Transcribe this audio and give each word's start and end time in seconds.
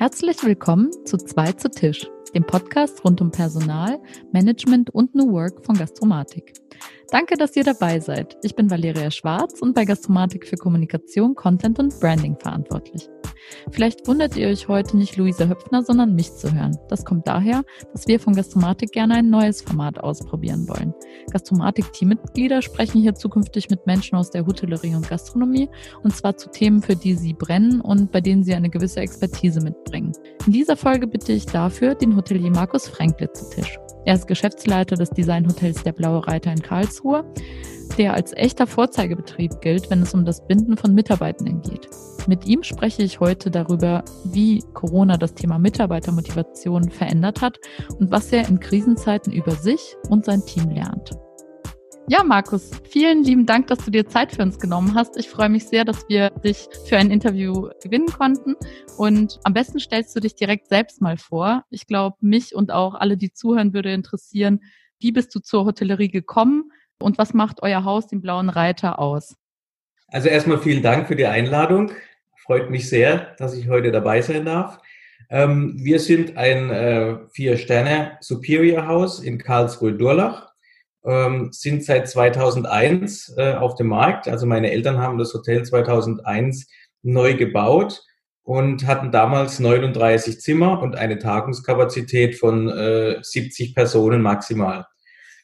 Herzlich 0.00 0.42
willkommen 0.42 0.90
zu 1.04 1.18
Zwei 1.18 1.52
zu 1.52 1.70
Tisch, 1.70 2.08
dem 2.34 2.42
Podcast 2.42 3.04
rund 3.04 3.20
um 3.20 3.30
Personal, 3.30 4.00
Management 4.32 4.88
und 4.94 5.14
New 5.14 5.30
Work 5.30 5.62
von 5.66 5.76
Gastromatik. 5.76 6.54
Danke, 7.10 7.36
dass 7.36 7.54
ihr 7.54 7.64
dabei 7.64 8.00
seid. 8.00 8.34
Ich 8.42 8.54
bin 8.54 8.70
Valeria 8.70 9.10
Schwarz 9.10 9.60
und 9.60 9.74
bei 9.74 9.84
Gastromatik 9.84 10.46
für 10.46 10.56
Kommunikation, 10.56 11.34
Content 11.34 11.78
und 11.78 12.00
Branding 12.00 12.34
verantwortlich. 12.40 13.10
Vielleicht 13.70 14.06
wundert 14.06 14.36
ihr 14.36 14.48
euch 14.48 14.68
heute 14.68 14.96
nicht 14.96 15.16
Luisa 15.16 15.46
Höpfner, 15.46 15.82
sondern 15.82 16.14
mich 16.14 16.32
zu 16.34 16.52
hören. 16.52 16.76
Das 16.88 17.04
kommt 17.04 17.26
daher, 17.26 17.62
dass 17.92 18.06
wir 18.06 18.20
von 18.20 18.34
Gastromatik 18.34 18.92
gerne 18.92 19.14
ein 19.14 19.30
neues 19.30 19.62
Format 19.62 19.98
ausprobieren 19.98 20.68
wollen. 20.68 20.94
Gastromatik-Teammitglieder 21.32 22.62
sprechen 22.62 23.00
hier 23.00 23.14
zukünftig 23.14 23.70
mit 23.70 23.86
Menschen 23.86 24.16
aus 24.16 24.30
der 24.30 24.46
Hotellerie 24.46 24.94
und 24.94 25.08
Gastronomie 25.08 25.68
und 26.02 26.14
zwar 26.14 26.36
zu 26.36 26.50
Themen, 26.50 26.82
für 26.82 26.96
die 26.96 27.14
sie 27.14 27.34
brennen 27.34 27.80
und 27.80 28.12
bei 28.12 28.20
denen 28.20 28.42
sie 28.42 28.54
eine 28.54 28.70
gewisse 28.70 29.00
Expertise 29.00 29.60
mitbringen. 29.60 30.12
In 30.46 30.52
dieser 30.52 30.76
Folge 30.76 31.06
bitte 31.06 31.32
ich 31.32 31.46
dafür 31.46 31.94
den 31.94 32.16
Hotelier 32.16 32.50
Markus 32.50 32.88
Fränkle 32.88 33.32
zu 33.32 33.48
Tisch. 33.50 33.78
Er 34.04 34.14
ist 34.14 34.26
Geschäftsleiter 34.26 34.96
des 34.96 35.10
Designhotels 35.10 35.82
Der 35.82 35.92
Blaue 35.92 36.26
Reiter 36.26 36.50
in 36.50 36.62
Karlsruhe, 36.62 37.24
der 38.00 38.14
als 38.14 38.32
echter 38.34 38.66
Vorzeigebetrieb 38.66 39.60
gilt, 39.60 39.90
wenn 39.90 40.00
es 40.00 40.14
um 40.14 40.24
das 40.24 40.46
Binden 40.46 40.78
von 40.78 40.94
Mitarbeitenden 40.94 41.60
geht. 41.60 41.86
Mit 42.26 42.46
ihm 42.46 42.62
spreche 42.62 43.02
ich 43.02 43.20
heute 43.20 43.50
darüber, 43.50 44.02
wie 44.24 44.64
Corona 44.72 45.18
das 45.18 45.34
Thema 45.34 45.58
Mitarbeitermotivation 45.58 46.90
verändert 46.90 47.42
hat 47.42 47.58
und 47.98 48.10
was 48.10 48.32
er 48.32 48.48
in 48.48 48.58
Krisenzeiten 48.58 49.34
über 49.34 49.50
sich 49.50 49.96
und 50.08 50.24
sein 50.24 50.42
Team 50.46 50.70
lernt. 50.70 51.10
Ja, 52.08 52.24
Markus, 52.24 52.70
vielen 52.88 53.22
lieben 53.22 53.44
Dank, 53.44 53.66
dass 53.66 53.84
du 53.84 53.90
dir 53.90 54.08
Zeit 54.08 54.32
für 54.32 54.42
uns 54.44 54.58
genommen 54.58 54.94
hast. 54.94 55.18
Ich 55.18 55.28
freue 55.28 55.50
mich 55.50 55.66
sehr, 55.66 55.84
dass 55.84 56.08
wir 56.08 56.30
dich 56.30 56.70
für 56.86 56.96
ein 56.96 57.10
Interview 57.10 57.68
gewinnen 57.82 58.06
konnten. 58.08 58.56
Und 58.96 59.38
am 59.44 59.52
besten 59.52 59.78
stellst 59.78 60.16
du 60.16 60.20
dich 60.20 60.34
direkt 60.36 60.68
selbst 60.68 61.02
mal 61.02 61.18
vor. 61.18 61.64
Ich 61.68 61.86
glaube, 61.86 62.16
mich 62.22 62.54
und 62.54 62.72
auch 62.72 62.94
alle, 62.94 63.18
die 63.18 63.34
zuhören, 63.34 63.74
würde 63.74 63.92
interessieren, 63.92 64.60
wie 65.00 65.12
bist 65.12 65.34
du 65.34 65.40
zur 65.40 65.66
Hotellerie 65.66 66.10
gekommen 66.10 66.70
und 67.00 67.18
was 67.18 67.34
macht 67.34 67.62
euer 67.62 67.84
Haus, 67.84 68.06
den 68.06 68.20
Blauen 68.20 68.48
Reiter, 68.48 68.98
aus? 68.98 69.36
Also 70.08 70.28
erstmal 70.28 70.58
vielen 70.58 70.82
Dank 70.82 71.08
für 71.08 71.16
die 71.16 71.26
Einladung. 71.26 71.92
Freut 72.44 72.70
mich 72.70 72.88
sehr, 72.88 73.34
dass 73.38 73.54
ich 73.54 73.68
heute 73.68 73.92
dabei 73.92 74.22
sein 74.22 74.44
darf. 74.44 74.78
Ähm, 75.28 75.76
wir 75.78 76.00
sind 76.00 76.36
ein 76.36 76.70
äh, 76.70 77.18
Vier-Sterne 77.32 78.18
Superior 78.20 78.86
House 78.86 79.20
in 79.20 79.38
Karlsruhe-Durlach 79.38 80.50
ähm, 81.04 81.50
sind 81.52 81.84
seit 81.84 82.08
2001 82.08 83.34
äh, 83.36 83.54
auf 83.54 83.74
dem 83.76 83.88
Markt. 83.88 84.28
Also 84.28 84.46
meine 84.46 84.70
Eltern 84.70 84.98
haben 84.98 85.18
das 85.18 85.32
Hotel 85.32 85.64
2001 85.64 86.66
neu 87.02 87.34
gebaut 87.34 88.02
und 88.42 88.86
hatten 88.86 89.12
damals 89.12 89.60
39 89.60 90.40
Zimmer 90.40 90.80
und 90.82 90.96
eine 90.96 91.18
Tagungskapazität 91.18 92.36
von 92.36 92.68
äh, 92.68 93.18
70 93.22 93.74
Personen 93.74 94.22
maximal. 94.22 94.86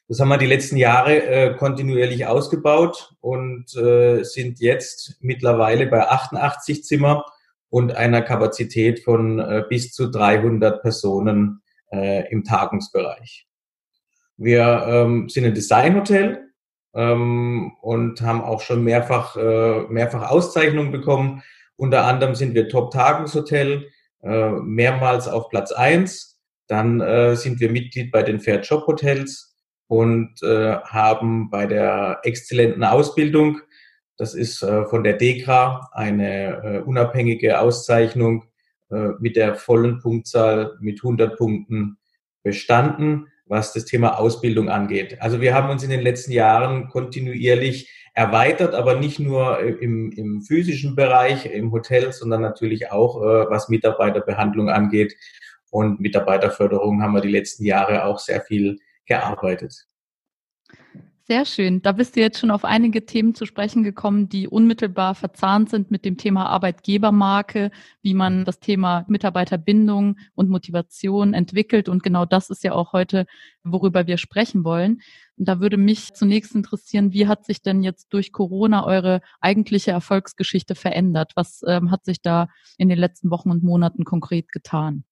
Das 0.08 0.20
haben 0.20 0.28
wir 0.28 0.38
die 0.38 0.46
letzten 0.46 0.76
Jahre 0.76 1.26
äh, 1.26 1.54
kontinuierlich 1.56 2.26
ausgebaut 2.26 3.14
und 3.20 3.74
äh, 3.76 4.22
sind 4.22 4.60
jetzt 4.60 5.16
mittlerweile 5.20 5.86
bei 5.88 6.06
88 6.06 6.84
Zimmer 6.84 7.24
und 7.70 7.96
einer 7.96 8.22
Kapazität 8.22 9.00
von 9.00 9.40
äh, 9.40 9.64
bis 9.68 9.92
zu 9.92 10.08
300 10.08 10.80
Personen 10.80 11.60
äh, 11.90 12.30
im 12.30 12.44
Tagungsbereich. 12.44 13.48
Wir 14.36 14.86
ähm, 14.86 15.28
sind 15.28 15.44
ein 15.44 15.54
Designhotel 15.54 16.50
ähm, 16.94 17.72
und 17.80 18.20
haben 18.20 18.42
auch 18.42 18.60
schon 18.60 18.84
mehrfach, 18.84 19.36
äh, 19.36 19.80
mehrfach 19.88 20.30
Auszeichnungen 20.30 20.92
bekommen. 20.92 21.42
Unter 21.74 22.04
anderem 22.04 22.36
sind 22.36 22.54
wir 22.54 22.68
Top-Tagungshotel, 22.68 23.88
äh, 24.22 24.50
mehrmals 24.50 25.26
auf 25.26 25.48
Platz 25.48 25.72
eins. 25.72 26.38
Dann 26.68 26.98
sind 27.36 27.60
wir 27.60 27.70
Mitglied 27.70 28.10
bei 28.10 28.24
den 28.24 28.40
Fair 28.40 28.60
Job 28.60 28.88
Hotels 28.88 29.55
und 29.88 30.42
äh, 30.42 30.76
haben 30.76 31.50
bei 31.50 31.66
der 31.66 32.20
exzellenten 32.22 32.84
Ausbildung, 32.84 33.60
das 34.16 34.34
ist 34.34 34.62
äh, 34.62 34.84
von 34.86 35.04
der 35.04 35.14
DEKRA 35.14 35.90
eine 35.92 36.62
äh, 36.62 36.78
unabhängige 36.80 37.60
Auszeichnung 37.60 38.44
äh, 38.90 39.10
mit 39.18 39.36
der 39.36 39.54
vollen 39.54 40.00
Punktzahl 40.00 40.76
mit 40.80 41.00
100 41.00 41.36
Punkten 41.36 41.98
bestanden 42.42 43.26
was 43.46 43.72
das 43.72 43.84
Thema 43.84 44.18
Ausbildung 44.18 44.68
angeht. 44.68 45.20
Also 45.20 45.40
wir 45.40 45.54
haben 45.54 45.70
uns 45.70 45.82
in 45.82 45.90
den 45.90 46.00
letzten 46.00 46.32
Jahren 46.32 46.88
kontinuierlich 46.88 47.90
erweitert, 48.14 48.74
aber 48.74 48.96
nicht 48.96 49.20
nur 49.20 49.60
im, 49.60 50.10
im 50.10 50.42
physischen 50.42 50.96
Bereich, 50.96 51.46
im 51.46 51.70
Hotel, 51.70 52.12
sondern 52.12 52.40
natürlich 52.40 52.90
auch, 52.90 53.22
äh, 53.22 53.50
was 53.50 53.68
Mitarbeiterbehandlung 53.68 54.68
angeht. 54.68 55.14
Und 55.70 56.00
Mitarbeiterförderung 56.00 57.02
haben 57.02 57.14
wir 57.14 57.20
die 57.20 57.28
letzten 57.30 57.64
Jahre 57.64 58.04
auch 58.04 58.18
sehr 58.18 58.40
viel 58.40 58.78
gearbeitet. 59.06 59.86
Sehr 61.28 61.44
schön. 61.44 61.82
Da 61.82 61.90
bist 61.90 62.14
du 62.14 62.20
jetzt 62.20 62.38
schon 62.38 62.52
auf 62.52 62.64
einige 62.64 63.04
Themen 63.04 63.34
zu 63.34 63.46
sprechen 63.46 63.82
gekommen, 63.82 64.28
die 64.28 64.46
unmittelbar 64.46 65.16
verzahnt 65.16 65.70
sind 65.70 65.90
mit 65.90 66.04
dem 66.04 66.16
Thema 66.18 66.46
Arbeitgebermarke, 66.46 67.72
wie 68.00 68.14
man 68.14 68.44
das 68.44 68.60
Thema 68.60 69.04
Mitarbeiterbindung 69.08 70.18
und 70.36 70.48
Motivation 70.48 71.34
entwickelt. 71.34 71.88
Und 71.88 72.04
genau 72.04 72.26
das 72.26 72.48
ist 72.48 72.62
ja 72.62 72.74
auch 72.74 72.92
heute, 72.92 73.26
worüber 73.64 74.06
wir 74.06 74.18
sprechen 74.18 74.62
wollen. 74.62 75.00
Da 75.36 75.58
würde 75.58 75.78
mich 75.78 76.14
zunächst 76.14 76.54
interessieren, 76.54 77.12
wie 77.12 77.26
hat 77.26 77.44
sich 77.44 77.60
denn 77.60 77.82
jetzt 77.82 78.12
durch 78.12 78.30
Corona 78.30 78.86
eure 78.86 79.20
eigentliche 79.40 79.90
Erfolgsgeschichte 79.90 80.76
verändert? 80.76 81.32
Was 81.34 81.62
ähm, 81.66 81.90
hat 81.90 82.04
sich 82.04 82.22
da 82.22 82.46
in 82.78 82.88
den 82.88 82.98
letzten 82.98 83.32
Wochen 83.32 83.50
und 83.50 83.64
Monaten 83.64 84.04
konkret 84.04 84.52
getan? 84.52 85.02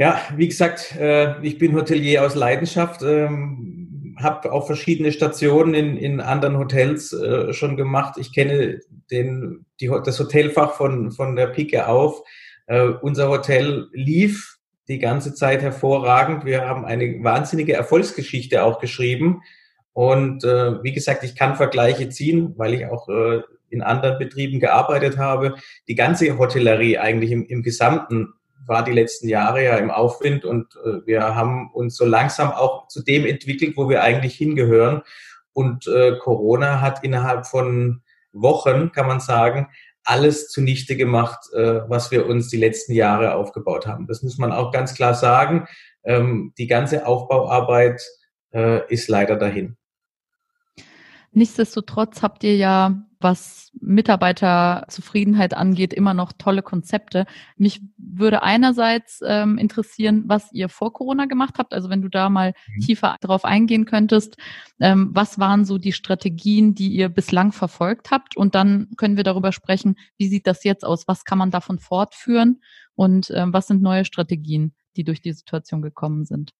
Ja, 0.00 0.20
wie 0.36 0.46
gesagt, 0.46 0.94
äh, 0.96 1.44
ich 1.44 1.58
bin 1.58 1.74
Hotelier 1.74 2.24
aus 2.24 2.36
Leidenschaft. 2.36 3.02
Ähm, 3.02 4.14
habe 4.16 4.52
auch 4.52 4.66
verschiedene 4.66 5.10
Stationen 5.10 5.74
in, 5.74 5.96
in 5.96 6.20
anderen 6.20 6.56
Hotels 6.56 7.12
äh, 7.12 7.52
schon 7.52 7.76
gemacht. 7.76 8.16
Ich 8.16 8.32
kenne 8.32 8.78
den, 9.10 9.66
die, 9.80 9.90
das 10.04 10.20
Hotelfach 10.20 10.74
von, 10.74 11.10
von 11.10 11.34
der 11.34 11.48
Pike 11.48 11.88
auf. 11.88 12.22
Äh, 12.66 12.90
unser 13.02 13.28
Hotel 13.28 13.88
lief 13.92 14.58
die 14.86 15.00
ganze 15.00 15.34
Zeit 15.34 15.62
hervorragend. 15.62 16.44
Wir 16.44 16.64
haben 16.64 16.84
eine 16.84 17.22
wahnsinnige 17.24 17.74
Erfolgsgeschichte 17.74 18.62
auch 18.62 18.78
geschrieben. 18.78 19.42
Und 19.92 20.44
wie 20.44 20.92
gesagt, 20.92 21.24
ich 21.24 21.34
kann 21.34 21.56
Vergleiche 21.56 22.08
ziehen, 22.08 22.54
weil 22.56 22.72
ich 22.72 22.86
auch 22.86 23.08
in 23.68 23.82
anderen 23.82 24.16
Betrieben 24.16 24.60
gearbeitet 24.60 25.18
habe. 25.18 25.56
Die 25.88 25.96
ganze 25.96 26.38
Hotellerie 26.38 26.98
eigentlich 26.98 27.32
im, 27.32 27.44
im 27.46 27.62
Gesamten 27.62 28.32
war 28.66 28.84
die 28.84 28.92
letzten 28.92 29.28
Jahre 29.28 29.64
ja 29.64 29.76
im 29.76 29.90
Aufwind 29.90 30.44
und 30.44 30.66
äh, 30.84 31.06
wir 31.06 31.34
haben 31.34 31.70
uns 31.72 31.96
so 31.96 32.04
langsam 32.04 32.50
auch 32.50 32.88
zu 32.88 33.02
dem 33.02 33.24
entwickelt, 33.24 33.76
wo 33.76 33.88
wir 33.88 34.02
eigentlich 34.02 34.34
hingehören. 34.34 35.02
Und 35.52 35.86
äh, 35.86 36.16
Corona 36.18 36.80
hat 36.80 37.02
innerhalb 37.02 37.46
von 37.46 38.02
Wochen, 38.32 38.92
kann 38.92 39.06
man 39.06 39.20
sagen, 39.20 39.68
alles 40.04 40.48
zunichte 40.48 40.96
gemacht, 40.96 41.38
äh, 41.54 41.80
was 41.88 42.10
wir 42.10 42.26
uns 42.26 42.48
die 42.48 42.58
letzten 42.58 42.92
Jahre 42.92 43.34
aufgebaut 43.34 43.86
haben. 43.86 44.06
Das 44.06 44.22
muss 44.22 44.38
man 44.38 44.52
auch 44.52 44.72
ganz 44.72 44.94
klar 44.94 45.14
sagen. 45.14 45.66
Ähm, 46.04 46.52
die 46.58 46.66
ganze 46.66 47.06
Aufbauarbeit 47.06 48.06
äh, 48.52 48.86
ist 48.92 49.08
leider 49.08 49.36
dahin. 49.36 49.77
Nichtsdestotrotz 51.38 52.20
habt 52.20 52.42
ihr 52.42 52.56
ja 52.56 53.04
was 53.20 53.70
Mitarbeiterzufriedenheit 53.80 55.54
angeht, 55.54 55.92
immer 55.92 56.14
noch 56.14 56.32
tolle 56.32 56.62
Konzepte. 56.62 57.26
Mich 57.56 57.80
würde 57.96 58.42
einerseits 58.42 59.20
ähm, 59.24 59.56
interessieren, 59.56 60.24
was 60.26 60.52
ihr 60.52 60.68
vor 60.68 60.92
Corona 60.92 61.26
gemacht 61.26 61.54
habt. 61.58 61.74
Also 61.74 61.90
wenn 61.90 62.02
du 62.02 62.08
da 62.08 62.28
mal 62.28 62.54
mhm. 62.74 62.80
tiefer 62.80 63.16
darauf 63.20 63.44
eingehen 63.44 63.84
könntest, 63.84 64.36
ähm, 64.80 65.10
was 65.12 65.38
waren 65.38 65.64
so 65.64 65.78
die 65.78 65.92
Strategien, 65.92 66.74
die 66.74 66.88
ihr 66.88 67.08
bislang 67.08 67.52
verfolgt 67.52 68.10
habt? 68.10 68.36
Und 68.36 68.56
dann 68.56 68.88
können 68.96 69.16
wir 69.16 69.24
darüber 69.24 69.52
sprechen, 69.52 69.94
wie 70.16 70.26
sieht 70.26 70.48
das 70.48 70.64
jetzt 70.64 70.84
aus? 70.84 71.06
Was 71.06 71.24
kann 71.24 71.38
man 71.38 71.52
davon 71.52 71.78
fortführen? 71.78 72.60
Und 72.96 73.30
ähm, 73.32 73.52
was 73.52 73.68
sind 73.68 73.80
neue 73.80 74.04
Strategien, 74.04 74.74
die 74.96 75.04
durch 75.04 75.22
die 75.22 75.32
Situation 75.32 75.82
gekommen 75.82 76.24
sind? 76.24 76.52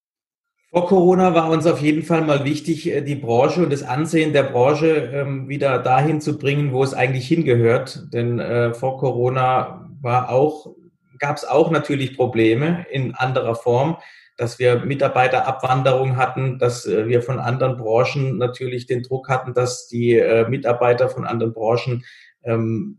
Vor 0.70 0.87
Corona 0.87 1.35
war 1.35 1.49
uns 1.49 1.67
auf 1.67 1.81
jeden 1.81 2.03
Fall 2.03 2.20
mal 2.23 2.44
wichtig, 2.44 2.87
äh, 2.91 3.00
die 3.00 3.15
Branche 3.15 3.62
und 3.62 3.73
das 3.73 3.82
Ansehen 3.82 4.35
der 4.35 4.43
Branche 4.43 5.11
ähm, 5.15 5.49
wieder 5.49 5.79
dahin 5.79 6.20
zu 6.20 6.37
bringen, 6.37 6.73
wo 6.73 6.82
es 6.85 6.93
eigentlich 6.93 7.26
hingehört. 7.26 8.12
Denn 8.12 8.38
äh, 8.38 8.75
vor 8.75 8.99
Corona 8.99 9.88
war 10.03 10.29
auch, 10.31 10.75
gab 11.19 11.38
es 11.38 11.47
auch 11.47 11.70
natürlich 11.70 12.17
Probleme 12.17 12.85
in 12.91 13.15
anderer 13.15 13.55
Form, 13.55 13.97
dass 14.37 14.59
wir 14.59 14.85
Mitarbeiterabwanderung 14.85 16.19
hatten, 16.19 16.59
dass 16.59 16.85
äh, 16.85 17.09
wir 17.09 17.23
von 17.23 17.38
anderen 17.38 17.79
Branchen 17.79 18.37
natürlich 18.37 18.85
den 18.85 19.03
Druck 19.03 19.31
hatten, 19.31 19.55
dass 19.55 19.88
die 19.88 20.23
Mitarbeiter 20.49 21.09
von 21.09 21.25
anderen 21.25 21.55
Branchen 21.55 22.05
ähm, 22.44 22.99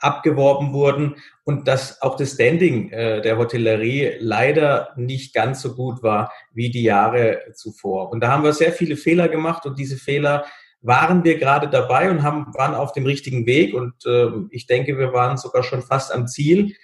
abgeworben 0.00 0.72
wurden 0.72 1.16
und 1.44 1.68
dass 1.68 2.02
auch 2.02 2.16
das 2.16 2.32
Standing 2.32 2.90
äh, 2.90 3.22
der 3.22 3.38
Hotellerie 3.38 4.16
leider 4.18 4.90
nicht 4.96 5.34
ganz 5.34 5.62
so 5.62 5.74
gut 5.74 6.02
war 6.02 6.32
wie 6.52 6.70
die 6.70 6.82
Jahre 6.82 7.42
zuvor. 7.54 8.10
Und 8.10 8.20
da 8.20 8.28
haben 8.28 8.44
wir 8.44 8.52
sehr 8.52 8.72
viele 8.72 8.96
Fehler 8.96 9.28
gemacht 9.28 9.66
und 9.66 9.78
diese 9.78 9.96
Fehler 9.96 10.44
waren 10.82 11.24
wir 11.24 11.38
gerade 11.38 11.68
dabei 11.68 12.10
und 12.10 12.22
haben, 12.22 12.52
waren 12.54 12.74
auf 12.74 12.92
dem 12.92 13.06
richtigen 13.06 13.46
Weg 13.46 13.74
und 13.74 13.94
äh, 14.06 14.28
ich 14.50 14.66
denke, 14.66 14.98
wir 14.98 15.12
waren 15.12 15.36
sogar 15.36 15.62
schon 15.62 15.82
fast 15.82 16.12
am 16.12 16.26
Ziel. 16.26 16.74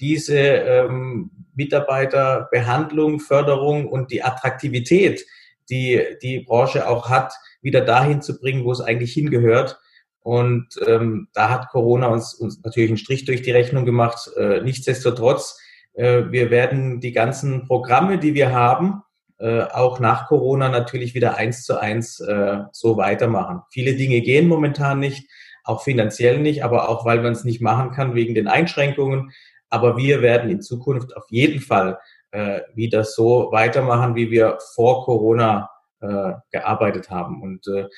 diese 0.00 0.36
ähm, 0.36 1.30
Mitarbeiterbehandlung, 1.54 3.20
Förderung 3.20 3.86
und 3.86 4.10
die 4.10 4.22
Attraktivität, 4.22 5.24
die 5.70 6.02
die 6.22 6.40
Branche 6.40 6.88
auch 6.88 7.08
hat, 7.08 7.32
wieder 7.60 7.82
dahin 7.82 8.20
zu 8.20 8.38
bringen, 8.38 8.64
wo 8.64 8.72
es 8.72 8.80
eigentlich 8.80 9.12
hingehört. 9.12 9.78
Und 10.22 10.68
ähm, 10.86 11.28
da 11.34 11.50
hat 11.50 11.68
Corona 11.70 12.06
uns, 12.08 12.34
uns 12.34 12.62
natürlich 12.62 12.90
einen 12.90 12.98
Strich 12.98 13.24
durch 13.24 13.42
die 13.42 13.50
Rechnung 13.50 13.84
gemacht. 13.84 14.30
Äh, 14.36 14.60
nichtsdestotrotz, 14.62 15.58
äh, 15.94 16.24
wir 16.30 16.50
werden 16.50 17.00
die 17.00 17.12
ganzen 17.12 17.66
Programme, 17.66 18.18
die 18.18 18.34
wir 18.34 18.52
haben, 18.52 19.02
äh, 19.38 19.62
auch 19.62 19.98
nach 19.98 20.28
Corona 20.28 20.68
natürlich 20.68 21.14
wieder 21.14 21.36
eins 21.36 21.64
zu 21.64 21.80
eins 21.80 22.20
äh, 22.20 22.58
so 22.70 22.96
weitermachen. 22.96 23.62
Viele 23.70 23.96
Dinge 23.96 24.20
gehen 24.20 24.46
momentan 24.46 25.00
nicht, 25.00 25.28
auch 25.64 25.82
finanziell 25.82 26.38
nicht, 26.38 26.62
aber 26.62 26.88
auch 26.88 27.04
weil 27.04 27.20
man 27.22 27.32
es 27.32 27.42
nicht 27.42 27.60
machen 27.60 27.90
kann 27.90 28.14
wegen 28.14 28.34
den 28.34 28.46
Einschränkungen. 28.46 29.32
Aber 29.68 29.96
wir 29.96 30.22
werden 30.22 30.50
in 30.50 30.60
Zukunft 30.60 31.16
auf 31.16 31.24
jeden 31.30 31.60
Fall 31.60 31.98
äh, 32.30 32.60
wieder 32.74 33.04
so 33.04 33.48
weitermachen, 33.50 34.14
wie 34.14 34.30
wir 34.30 34.58
vor 34.74 35.04
Corona 35.04 35.70
äh, 36.00 36.34
gearbeitet 36.50 37.10
haben. 37.10 37.42
Und 37.42 37.66
äh, 37.66 37.88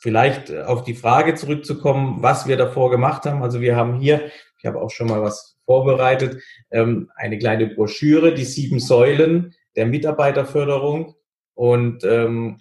vielleicht 0.00 0.54
auf 0.54 0.82
die 0.82 0.94
Frage 0.94 1.34
zurückzukommen, 1.34 2.22
was 2.22 2.48
wir 2.48 2.56
davor 2.56 2.90
gemacht 2.90 3.24
haben. 3.26 3.42
Also 3.42 3.60
wir 3.60 3.76
haben 3.76 4.00
hier, 4.00 4.30
ich 4.58 4.66
habe 4.66 4.80
auch 4.80 4.90
schon 4.90 5.08
mal 5.08 5.22
was 5.22 5.58
vorbereitet, 5.64 6.42
ähm, 6.70 7.10
eine 7.14 7.38
kleine 7.38 7.68
Broschüre, 7.68 8.34
die 8.34 8.44
sieben 8.44 8.80
Säulen 8.80 9.54
der 9.76 9.86
Mitarbeiterförderung. 9.86 11.14
Und 11.54 12.02
ähm, 12.04 12.58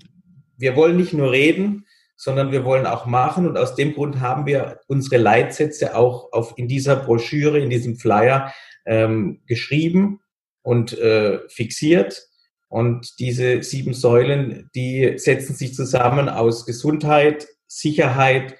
wir 0.57 0.75
wollen 0.75 0.97
nicht 0.97 1.13
nur 1.13 1.31
reden, 1.31 1.85
sondern 2.17 2.51
wir 2.51 2.65
wollen 2.65 2.85
auch 2.85 3.05
machen. 3.05 3.47
Und 3.47 3.57
aus 3.57 3.75
dem 3.75 3.93
Grund 3.93 4.19
haben 4.19 4.45
wir 4.45 4.81
unsere 4.87 5.17
Leitsätze 5.17 5.95
auch 5.95 6.33
auf, 6.33 6.53
in 6.57 6.67
dieser 6.67 6.97
Broschüre, 6.97 7.59
in 7.59 7.69
diesem 7.69 7.95
Flyer 7.95 8.53
ähm, 8.85 9.41
geschrieben 9.47 10.19
und 10.61 10.97
äh, 10.99 11.39
fixiert. 11.47 12.28
Und 12.69 13.19
diese 13.19 13.63
sieben 13.63 13.93
Säulen, 13.93 14.69
die 14.75 15.17
setzen 15.17 15.55
sich 15.55 15.73
zusammen 15.73 16.29
aus 16.29 16.65
Gesundheit, 16.65 17.47
Sicherheit, 17.67 18.55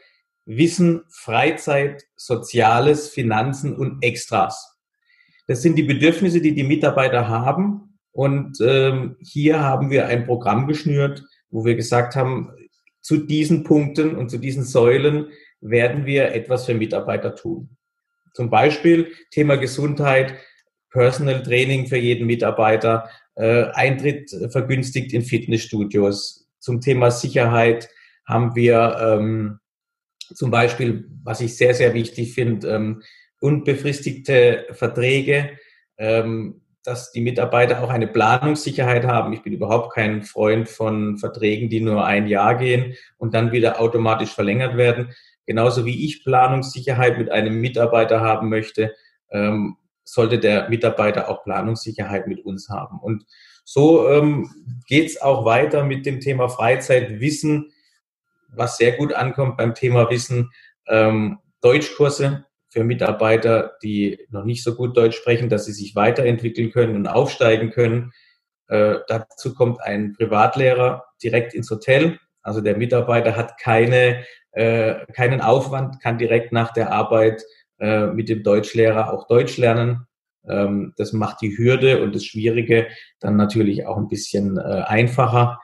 Wissen, 0.46 1.04
Freizeit, 1.10 2.04
Soziales, 2.16 3.10
Finanzen 3.10 3.76
und 3.76 4.04
Extras. 4.04 4.78
Das 5.48 5.62
sind 5.62 5.76
die 5.76 5.84
Bedürfnisse, 5.84 6.42
die 6.42 6.56
die 6.56 6.64
Mitarbeiter 6.64 7.28
haben. 7.28 7.98
Und 8.12 8.58
ähm, 8.62 9.16
hier 9.22 9.62
haben 9.62 9.92
wir 9.92 10.08
ein 10.08 10.26
Programm 10.26 10.68
geschnürt, 10.68 11.24
wo 11.52 11.66
wir 11.66 11.76
gesagt 11.76 12.16
haben, 12.16 12.52
zu 13.02 13.18
diesen 13.18 13.64
Punkten 13.64 14.16
und 14.16 14.30
zu 14.30 14.40
diesen 14.40 14.64
Säulen 14.64 15.28
werden 15.62 16.06
wir 16.06 16.34
etwas 16.34 16.66
für 16.66 16.74
Mitarbeiter 16.74 17.36
tun. 17.36 17.78
Zum 18.34 18.50
Beispiel 18.50 19.14
Thema 19.32 19.58
Gesundheit, 19.58 20.36
Personal 20.92 21.44
Training 21.44 21.88
für 21.88 21.98
jeden 21.98 22.28
Mitarbeiter, 22.28 23.10
äh, 23.36 23.66
Eintritt 23.74 24.32
vergünstigt 24.52 25.14
in 25.14 25.22
Fitnessstudios. 25.22 26.48
Zum 26.60 26.82
Thema 26.82 27.12
Sicherheit 27.12 27.90
haben 28.26 28.56
wir 28.56 28.98
ähm, 29.02 29.60
zum 30.34 30.52
Beispiel, 30.52 31.10
was 31.24 31.42
ich 31.42 31.58
sehr, 31.58 31.74
sehr 31.74 31.94
wichtig 31.94 32.34
finde, 32.34 32.68
ähm, 32.68 33.04
unbefristigte 33.40 34.68
Verträge, 34.72 35.52
ähm, 35.98 36.62
dass 36.84 37.12
die 37.12 37.22
Mitarbeiter 37.22 37.84
auch 37.84 37.90
eine 37.90 38.08
Planungssicherheit 38.08 39.06
haben. 39.06 39.34
Ich 39.34 39.44
bin 39.44 39.54
überhaupt 39.54 39.94
kein 39.94 40.24
Freund 40.24 40.70
von 40.70 41.18
Verträgen, 41.18 41.70
die 41.70 41.82
nur 41.82 42.06
ein 42.06 42.28
Jahr 42.28 42.58
gehen 42.58 42.96
und 43.18 43.34
dann 43.34 43.52
wieder 43.52 43.80
automatisch 43.82 44.32
verlängert 44.32 44.78
werden. 44.78 45.14
Genauso 45.46 45.86
wie 45.86 46.06
ich 46.06 46.24
Planungssicherheit 46.24 47.18
mit 47.18 47.32
einem 47.32 47.60
Mitarbeiter 47.60 48.22
haben 48.22 48.50
möchte, 48.50 48.94
ähm, 49.32 49.76
sollte 50.14 50.40
der 50.40 50.70
Mitarbeiter 50.70 51.30
auch 51.30 51.44
Planungssicherheit 51.44 52.28
mit 52.28 52.46
uns 52.46 52.70
haben. 52.70 53.00
Und 53.00 53.26
so 53.64 54.10
ähm, 54.10 54.50
geht 54.88 55.08
es 55.08 55.22
auch 55.22 55.46
weiter 55.46 55.84
mit 55.84 56.06
dem 56.06 56.20
Thema 56.20 56.50
Freizeitwissen, 56.50 57.72
was 58.48 58.78
sehr 58.78 58.94
gut 58.94 59.14
ankommt 59.14 59.58
beim 59.58 59.76
Thema 59.76 60.10
Wissen. 60.10 60.52
Ähm, 60.88 61.40
Deutschkurse 61.62 62.46
für 62.70 62.84
Mitarbeiter, 62.84 63.74
die 63.84 64.26
noch 64.30 64.44
nicht 64.44 64.64
so 64.64 64.76
gut 64.76 64.96
Deutsch 64.96 65.18
sprechen, 65.18 65.50
dass 65.50 65.66
sie 65.66 65.74
sich 65.74 65.96
weiterentwickeln 65.96 66.72
können 66.72 66.96
und 66.96 67.08
aufsteigen 67.08 67.72
können. 67.72 68.12
Äh, 68.68 68.98
dazu 69.08 69.54
kommt 69.54 69.82
ein 69.82 70.14
Privatlehrer 70.14 71.06
direkt 71.22 71.54
ins 71.54 71.70
Hotel. 71.70 72.20
Also 72.42 72.62
der 72.62 72.78
Mitarbeiter 72.78 73.36
hat 73.36 73.60
keine, 73.60 74.24
äh, 74.52 75.06
keinen 75.14 75.42
Aufwand, 75.42 76.02
kann 76.02 76.18
direkt 76.18 76.52
nach 76.52 76.72
der 76.72 76.92
Arbeit 76.92 77.44
äh, 77.80 78.08
mit 78.08 78.30
dem 78.30 78.44
Deutschlehrer 78.44 79.14
auch 79.14 79.28
Deutsch 79.28 79.58
lernen. 79.58 80.06
Ähm, 80.48 80.94
das 80.98 81.14
macht 81.14 81.42
die 81.42 81.58
Hürde 81.58 82.02
und 82.02 82.16
das 82.16 82.26
Schwierige 82.26 82.88
dann 83.20 83.36
natürlich 83.36 83.86
auch 83.86 83.98
ein 83.98 84.08
bisschen 84.08 84.58
äh, 84.58 84.84
einfacher, 84.86 85.60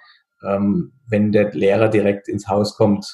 ähm, 0.46 0.94
wenn 1.08 1.32
der 1.32 1.52
Lehrer 1.54 1.90
direkt 1.90 2.28
ins 2.28 2.48
Haus 2.48 2.76
kommt 2.76 3.06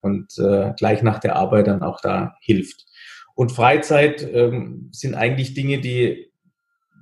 und 0.00 0.38
äh, 0.38 0.72
gleich 0.76 1.02
nach 1.02 1.18
der 1.18 1.36
Arbeit 1.36 1.66
dann 1.66 1.82
auch 1.82 2.00
da 2.00 2.34
hilft. 2.40 2.86
Und 3.34 3.52
Freizeit 3.52 4.22
ähm, 4.32 4.88
sind 4.92 5.14
eigentlich 5.14 5.54
Dinge, 5.54 5.80
die 5.80 6.30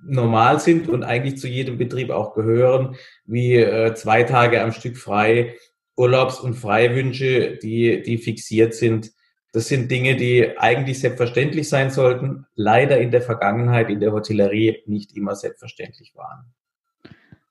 normal 0.05 0.61
sind 0.61 0.89
und 0.89 1.03
eigentlich 1.03 1.39
zu 1.39 1.49
jedem 1.49 1.79
Betrieb 1.79 2.11
auch 2.11 2.35
gehören, 2.35 2.97
wie 3.25 3.57
äh, 3.57 3.95
zwei 3.95 4.23
Tage 4.23 4.63
am 4.63 4.73
Stück 4.73 4.97
frei, 4.97 5.57
Urlaubs- 5.97 6.41
und 6.41 6.55
Freiwünsche, 6.55 7.57
die, 7.57 8.03
die 8.03 8.19
fixiert 8.19 8.75
sind. 8.75 9.11
Das 9.59 9.67
sind 9.67 9.91
Dinge, 9.91 10.15
die 10.15 10.57
eigentlich 10.57 11.01
selbstverständlich 11.01 11.69
sein 11.69 11.91
sollten, 11.91 12.47
leider 12.55 13.01
in 13.01 13.11
der 13.11 13.23
Vergangenheit 13.23 13.91
in 13.91 13.99
der 13.99 14.13
Hotellerie 14.13 14.85
nicht 14.87 15.17
immer 15.17 15.35
selbstverständlich 15.35 16.15
waren. 16.15 16.55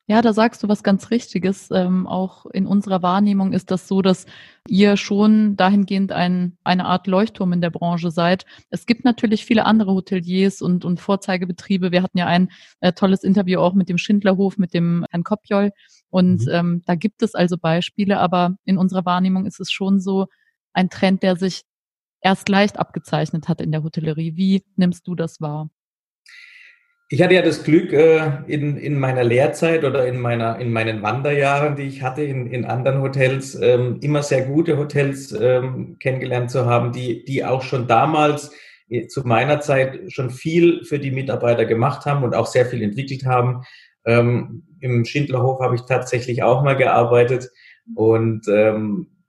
Ja, 0.06 0.22
da 0.22 0.32
sagst 0.32 0.64
du 0.64 0.70
was 0.70 0.84
ganz 0.84 1.12
Richtiges. 1.12 1.70
Ähm, 1.70 2.08
auch 2.08 2.46
in 2.46 2.66
unserer 2.66 3.02
Wahrnehmung 3.02 3.52
ist 3.52 3.72
das 3.72 3.90
so, 3.90 4.02
dass 4.02 4.26
ihr 4.70 4.96
schon 4.96 5.58
dahingehend 5.58 6.14
ein, 6.14 6.58
eine 6.64 6.86
Art 6.86 7.08
Leuchtturm 7.08 7.52
in 7.52 7.60
der 7.60 7.72
Branche 7.72 8.10
seid. 8.10 8.46
Es 8.70 8.86
gibt 8.86 9.04
natürlich 9.04 9.44
viele 9.44 9.66
andere 9.66 9.92
Hoteliers 9.92 10.62
und, 10.62 10.86
und 10.86 11.02
Vorzeigebetriebe. 11.02 11.92
Wir 11.92 12.04
hatten 12.04 12.20
ja 12.20 12.26
ein 12.26 12.52
äh, 12.80 12.94
tolles 12.94 13.26
Interview 13.26 13.60
auch 13.60 13.74
mit 13.74 13.90
dem 13.90 13.98
Schindlerhof, 13.98 14.58
mit 14.58 14.74
dem 14.74 15.06
Herrn 15.12 15.26
Kopjol. 15.26 15.72
Und 16.10 16.46
mhm. 16.46 16.52
ähm, 16.54 16.82
da 16.86 16.96
gibt 16.96 17.22
es 17.22 17.36
also 17.36 17.58
Beispiele, 17.58 18.18
aber 18.18 18.56
in 18.64 18.78
unserer 18.78 19.04
Wahrnehmung 19.04 19.46
ist 19.46 19.60
es 19.60 19.70
schon 19.70 20.00
so 20.00 20.28
ein 20.72 20.90
Trend, 20.90 21.24
der 21.24 21.36
sich 21.36 21.64
erst 22.22 22.50
leicht 22.50 22.78
abgezeichnet 22.80 23.48
hat 23.48 23.62
in 23.62 23.72
der 23.72 23.84
Hotellerie. 23.84 24.36
Wie 24.36 24.64
nimmst 24.76 25.08
du 25.08 25.16
das 25.16 25.42
wahr? 25.42 25.70
Ich 27.10 27.22
hatte 27.22 27.36
ja 27.36 27.42
das 27.42 27.64
Glück, 27.64 27.94
äh, 27.94 28.44
in, 28.48 28.76
in 28.76 29.00
meiner 29.00 29.24
Lehrzeit 29.24 29.86
oder 29.86 30.06
in, 30.06 30.20
meiner, 30.20 30.60
in 30.60 30.74
meinen 30.74 31.02
Wanderjahren, 31.02 31.78
die 31.78 31.84
ich 31.84 32.04
hatte 32.04 32.22
in, 32.22 32.48
in 32.48 32.66
anderen 32.66 33.02
Hotels, 33.02 33.56
ähm, 33.56 34.00
immer 34.02 34.24
sehr 34.24 34.42
gute 34.42 34.78
Hotels 34.78 35.32
ähm, 35.32 35.96
kennengelernt 36.00 36.52
zu 36.52 36.66
haben, 36.66 36.92
die, 36.92 37.24
die 37.24 37.46
auch 37.46 37.62
schon 37.62 37.88
damals 37.88 38.52
äh, 38.90 39.08
zu 39.08 39.26
meiner 39.26 39.62
Zeit 39.62 40.12
schon 40.12 40.32
viel 40.32 40.84
für 40.84 41.00
die 41.00 41.12
Mitarbeiter 41.12 41.64
gemacht 41.64 42.06
haben 42.06 42.26
und 42.26 42.36
auch 42.36 42.48
sehr 42.48 42.66
viel 42.66 42.84
entwickelt 42.84 43.26
haben. 43.26 43.64
Ähm, 44.06 44.64
Im 44.82 45.06
Schindlerhof 45.06 45.62
habe 45.62 45.76
ich 45.76 45.84
tatsächlich 45.84 46.44
auch 46.44 46.62
mal 46.62 46.76
gearbeitet 46.76 47.50
und 47.96 48.50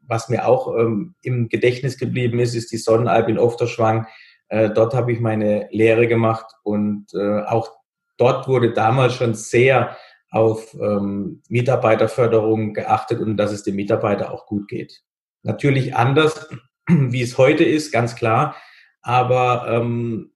was 0.09 0.29
mir 0.29 0.49
auch 0.49 0.75
im 1.23 1.49
Gedächtnis 1.49 1.99
geblieben 1.99 2.41
ist, 2.41 2.55
ist 2.55 2.73
die 2.73 2.79
Sonnenalp 2.79 3.29
in 3.29 3.39
Ofterschwang 3.39 4.07
äh, 4.49 4.71
dort 4.71 4.95
habe 4.95 5.13
ich 5.13 5.21
meine 5.21 5.69
Lehre 5.71 6.09
gemacht 6.09 6.47
und 6.63 7.07
äh, 7.15 7.43
auch 7.43 7.71
dort 8.17 8.49
wurde 8.49 8.73
damals 8.73 9.15
schon 9.15 9.35
sehr 9.35 9.97
auf 10.31 10.75
ähm, 10.75 11.43
Mitarbeiterförderung 11.49 12.75
geachtet 12.75 13.21
und 13.21 13.37
dass 13.37 13.53
es 13.53 13.63
dem 13.63 13.77
Mitarbeiter 13.77 14.33
auch 14.33 14.47
gut 14.47 14.69
geht. 14.69 15.03
Natürlich 15.43 15.95
anders, 15.95 16.49
wie 16.89 17.23
es 17.23 17.39
heute 17.39 17.65
ist, 17.65 17.93
ganz 17.93 18.17
klar, 18.17 18.57
aber 19.03 19.67
ähm, 19.69 20.33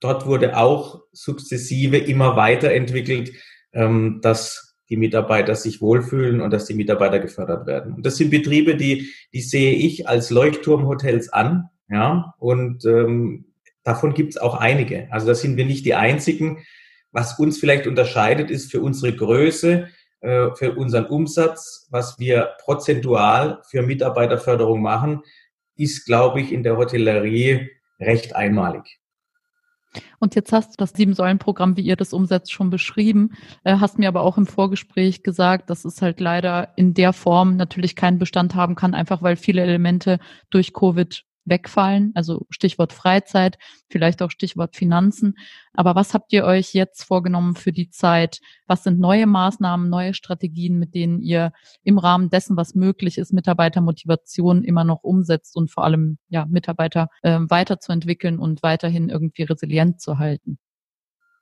dort 0.00 0.26
wurde 0.26 0.56
auch 0.56 1.02
sukzessive 1.12 1.96
immer 1.96 2.36
weiterentwickelt, 2.36 3.32
ähm, 3.72 4.20
dass 4.22 4.67
die 4.88 4.96
Mitarbeiter 4.96 5.54
sich 5.54 5.80
wohlfühlen 5.80 6.40
und 6.40 6.52
dass 6.52 6.66
die 6.66 6.74
Mitarbeiter 6.74 7.18
gefördert 7.18 7.66
werden. 7.66 7.94
Und 7.94 8.06
das 8.06 8.16
sind 8.16 8.30
Betriebe, 8.30 8.76
die, 8.76 9.10
die 9.32 9.40
sehe 9.40 9.74
ich 9.74 10.08
als 10.08 10.30
Leuchtturmhotels 10.30 11.32
an, 11.32 11.68
ja, 11.90 12.34
und 12.38 12.84
ähm, 12.84 13.46
davon 13.82 14.12
gibt 14.12 14.34
es 14.34 14.38
auch 14.38 14.54
einige. 14.54 15.08
Also 15.10 15.26
da 15.26 15.34
sind 15.34 15.56
wir 15.56 15.64
nicht 15.64 15.86
die 15.86 15.94
einzigen. 15.94 16.58
Was 17.12 17.38
uns 17.38 17.58
vielleicht 17.58 17.86
unterscheidet, 17.86 18.50
ist 18.50 18.70
für 18.70 18.82
unsere 18.82 19.14
Größe, 19.14 19.88
äh, 20.20 20.48
für 20.54 20.74
unseren 20.74 21.06
Umsatz, 21.06 21.86
was 21.90 22.18
wir 22.18 22.50
prozentual 22.62 23.62
für 23.70 23.82
Mitarbeiterförderung 23.82 24.82
machen, 24.82 25.22
ist, 25.76 26.04
glaube 26.04 26.40
ich, 26.40 26.52
in 26.52 26.62
der 26.62 26.76
Hotellerie 26.76 27.70
recht 28.00 28.36
einmalig. 28.36 28.97
Und 30.18 30.34
jetzt 30.34 30.52
hast 30.52 30.72
du 30.72 30.74
das 30.76 30.92
Sieben-Säulen-Programm, 30.92 31.76
wie 31.76 31.82
ihr 31.82 31.96
das 31.96 32.12
umsetzt, 32.12 32.52
schon 32.52 32.70
beschrieben, 32.70 33.30
äh, 33.64 33.78
hast 33.78 33.98
mir 33.98 34.08
aber 34.08 34.22
auch 34.22 34.36
im 34.36 34.46
Vorgespräch 34.46 35.22
gesagt, 35.22 35.70
dass 35.70 35.84
es 35.84 36.02
halt 36.02 36.20
leider 36.20 36.72
in 36.76 36.94
der 36.94 37.12
Form 37.12 37.56
natürlich 37.56 37.96
keinen 37.96 38.18
Bestand 38.18 38.54
haben 38.54 38.74
kann, 38.74 38.94
einfach 38.94 39.22
weil 39.22 39.36
viele 39.36 39.62
Elemente 39.62 40.18
durch 40.50 40.72
Covid 40.72 41.24
wegfallen, 41.48 42.12
also 42.14 42.46
Stichwort 42.50 42.92
Freizeit, 42.92 43.58
vielleicht 43.88 44.22
auch 44.22 44.30
Stichwort 44.30 44.76
Finanzen. 44.76 45.34
Aber 45.72 45.94
was 45.94 46.14
habt 46.14 46.32
ihr 46.32 46.44
euch 46.44 46.74
jetzt 46.74 47.04
vorgenommen 47.04 47.54
für 47.54 47.72
die 47.72 47.90
Zeit? 47.90 48.40
Was 48.66 48.84
sind 48.84 48.98
neue 48.98 49.26
Maßnahmen, 49.26 49.88
neue 49.88 50.14
Strategien, 50.14 50.78
mit 50.78 50.94
denen 50.94 51.20
ihr 51.20 51.52
im 51.82 51.98
Rahmen 51.98 52.30
dessen, 52.30 52.56
was 52.56 52.74
möglich 52.74 53.18
ist, 53.18 53.32
Mitarbeitermotivation 53.32 54.64
immer 54.64 54.84
noch 54.84 55.02
umsetzt 55.02 55.56
und 55.56 55.70
vor 55.70 55.84
allem 55.84 56.18
ja, 56.28 56.46
Mitarbeiter 56.46 57.08
äh, 57.22 57.38
weiterzuentwickeln 57.40 58.38
und 58.38 58.62
weiterhin 58.62 59.08
irgendwie 59.08 59.44
resilient 59.44 60.00
zu 60.00 60.18
halten? 60.18 60.58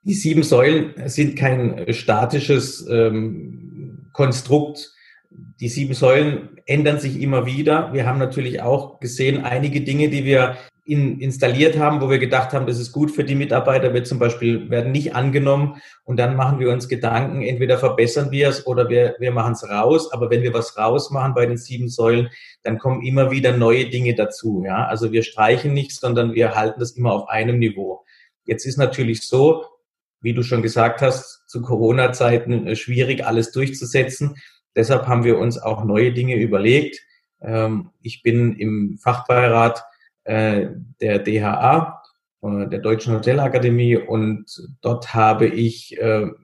Die 0.02 0.14
sieben 0.14 0.44
Säulen 0.44 0.94
sind 1.08 1.36
kein 1.36 1.92
statisches 1.92 2.86
ähm, 2.88 4.08
Konstrukt. 4.12 4.92
Die 5.30 5.68
sieben 5.68 5.95
Säulen 5.95 6.59
ändern 6.66 7.00
sich 7.00 7.21
immer 7.21 7.47
wieder. 7.47 7.92
Wir 7.92 8.06
haben 8.06 8.18
natürlich 8.18 8.62
auch 8.62 9.00
gesehen, 9.00 9.45
einige 9.45 9.80
Dinge, 9.80 10.09
die 10.09 10.25
wir 10.25 10.56
in, 10.87 11.18
installiert 11.21 11.76
haben, 11.78 12.00
wo 12.00 12.09
wir 12.09 12.18
gedacht 12.18 12.52
haben, 12.52 12.66
das 12.66 12.78
ist 12.78 12.92
gut 12.92 13.11
für 13.11 13.25
die 13.25 13.35
Mitarbeiter, 13.35 13.92
wird 13.92 14.06
zum 14.06 14.21
Beispiel, 14.21 14.71
werden 14.71 14.92
nicht 14.92 15.16
angenommen 15.16 15.83
und 16.04 16.16
dann 16.16 16.37
machen 16.37 16.61
wir 16.61 16.71
uns 16.71 16.88
Gedanken, 16.88 17.42
entweder 17.42 17.76
verbessern 17.76 18.30
wir 18.30 18.49
es 18.49 18.66
oder 18.66 18.88
wir, 18.88 19.16
wir 19.18 19.33
machen 19.33 19.54
es 19.54 19.68
raus. 19.68 20.12
Aber 20.12 20.30
wenn 20.30 20.42
wir 20.42 20.54
was 20.54 20.78
rausmachen 20.78 21.35
bei 21.35 21.45
den 21.45 21.56
sieben 21.56 21.88
Säulen, 21.88 22.28
dann 22.62 22.78
kommen 22.78 23.02
immer 23.02 23.33
wieder 23.33 23.56
neue 23.56 23.90
Dinge 23.90 24.14
dazu. 24.14 24.62
Ja? 24.64 24.87
Also 24.87 25.11
wir 25.11 25.25
streichen 25.25 25.75
nichts, 25.75 25.99
sondern 25.99 26.35
wir 26.35 26.54
halten 26.54 26.78
das 26.78 26.92
immer 26.92 27.12
auf 27.12 27.28
einem 27.28 27.59
Niveau. 27.59 28.04
Jetzt 28.45 28.64
ist 28.64 28.76
natürlich 28.76 29.26
so, 29.26 29.64
wie 30.21 30.35
du 30.35 30.42
schon 30.42 30.62
gesagt 30.62 31.02
hast, 31.02 31.42
zu 31.49 31.62
Corona-Zeiten 31.62 32.66
äh, 32.68 32.76
schwierig, 32.76 33.25
alles 33.26 33.50
durchzusetzen. 33.50 34.37
Deshalb 34.76 35.06
haben 35.06 35.25
wir 35.25 35.38
uns 35.38 35.59
auch 35.59 35.85
neue 35.85 36.12
Dinge 36.12 36.37
überlegt. 36.37 37.00
Ähm, 37.40 37.90
ich 38.02 38.23
bin 38.23 38.54
im 38.56 38.99
Fachbeirat 38.99 39.83
äh, 40.25 40.66
der 41.00 41.18
DHA, 41.21 42.02
äh, 42.42 42.68
der 42.68 42.78
Deutschen 42.80 43.14
Hotelakademie, 43.14 43.97
und 43.97 44.45
dort 44.83 45.14
habe 45.14 45.47
ich 45.47 45.99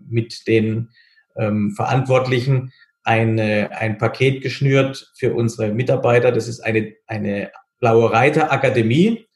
mit 0.09 0.47
den 0.49 0.89
ähm, 1.37 1.73
Verantwortlichen 1.73 2.73
eine, 3.05 3.71
ein 3.73 3.99
Paket 3.99 4.43
geschnürt 4.43 5.13
für 5.15 5.35
unsere 5.35 5.73
Mitarbeiter. 5.73 6.33
Das 6.33 6.49
ist 6.49 6.61
eine, 6.61 6.95
eine 7.07 7.51
Blaue 7.81 8.13
Reiter 8.13 8.53
Akademie. 8.53 9.27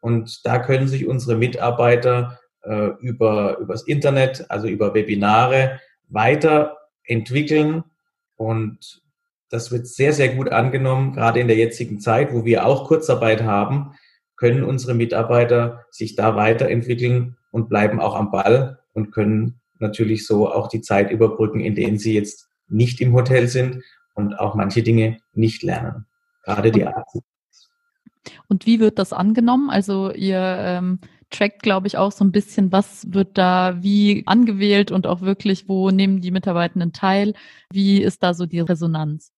Und 0.00 0.46
da 0.46 0.58
können 0.58 0.88
sich 0.88 1.06
unsere 1.06 1.36
Mitarbeiter 1.36 2.38
äh, 2.62 2.88
über 3.00 3.58
übers 3.58 3.82
Internet, 3.82 4.46
also 4.50 4.68
über 4.68 4.94
Webinare 4.94 5.80
weiterentwickeln 6.08 7.84
und 8.40 9.02
das 9.50 9.70
wird 9.70 9.86
sehr, 9.86 10.14
sehr 10.14 10.34
gut 10.34 10.48
angenommen, 10.48 11.12
gerade 11.12 11.40
in 11.40 11.46
der 11.46 11.58
jetzigen 11.58 12.00
Zeit, 12.00 12.32
wo 12.32 12.46
wir 12.46 12.64
auch 12.64 12.88
Kurzarbeit 12.88 13.42
haben, 13.42 13.92
können 14.36 14.64
unsere 14.64 14.94
Mitarbeiter 14.94 15.84
sich 15.90 16.16
da 16.16 16.36
weiterentwickeln 16.36 17.36
und 17.50 17.68
bleiben 17.68 18.00
auch 18.00 18.14
am 18.14 18.30
Ball 18.30 18.78
und 18.94 19.10
können 19.10 19.60
natürlich 19.78 20.26
so 20.26 20.50
auch 20.50 20.68
die 20.68 20.80
Zeit 20.80 21.10
überbrücken, 21.10 21.60
in 21.60 21.74
denen 21.74 21.98
sie 21.98 22.14
jetzt 22.14 22.48
nicht 22.66 23.02
im 23.02 23.12
Hotel 23.12 23.46
sind 23.46 23.82
und 24.14 24.40
auch 24.40 24.54
manche 24.54 24.82
Dinge 24.82 25.18
nicht 25.34 25.62
lernen. 25.62 26.06
Gerade 26.42 26.72
die 26.72 26.86
Arzt. 26.86 27.20
Und 28.48 28.64
wie 28.64 28.80
wird 28.80 28.98
das 28.98 29.12
angenommen? 29.12 29.68
Also 29.68 30.12
ihr 30.12 30.40
ähm, 30.40 31.00
trackt, 31.30 31.62
glaube 31.62 31.86
ich, 31.86 31.96
auch 31.96 32.12
so 32.12 32.24
ein 32.24 32.32
bisschen, 32.32 32.72
was 32.72 33.12
wird 33.12 33.38
da 33.38 33.78
wie 33.80 34.22
angewählt 34.26 34.90
und 34.90 35.06
auch 35.06 35.20
wirklich, 35.20 35.68
wo 35.68 35.90
nehmen 35.90 36.20
die 36.20 36.30
Mitarbeitenden 36.30 36.92
teil? 36.92 37.34
Wie 37.72 38.02
ist 38.02 38.22
da 38.22 38.34
so 38.34 38.46
die 38.46 38.60
Resonanz? 38.60 39.32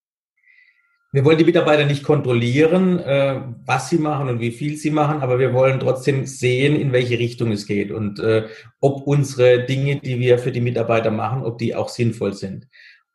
Wir 1.14 1.26
wollen 1.26 1.36
die 1.36 1.44
Mitarbeiter 1.44 1.84
nicht 1.84 2.04
kontrollieren, 2.04 2.98
äh, 2.98 3.42
was 3.66 3.90
sie 3.90 3.98
machen 3.98 4.30
und 4.30 4.40
wie 4.40 4.50
viel 4.50 4.78
sie 4.78 4.90
machen, 4.90 5.20
aber 5.20 5.38
wir 5.38 5.52
wollen 5.52 5.78
trotzdem 5.78 6.24
sehen, 6.24 6.74
in 6.74 6.92
welche 6.92 7.18
Richtung 7.18 7.52
es 7.52 7.66
geht 7.66 7.92
und 7.92 8.18
äh, 8.18 8.48
ob 8.80 9.06
unsere 9.06 9.66
Dinge, 9.66 9.96
die 9.96 10.18
wir 10.18 10.38
für 10.38 10.52
die 10.52 10.62
Mitarbeiter 10.62 11.10
machen, 11.10 11.44
ob 11.44 11.58
die 11.58 11.74
auch 11.74 11.90
sinnvoll 11.90 12.32
sind. 12.32 12.66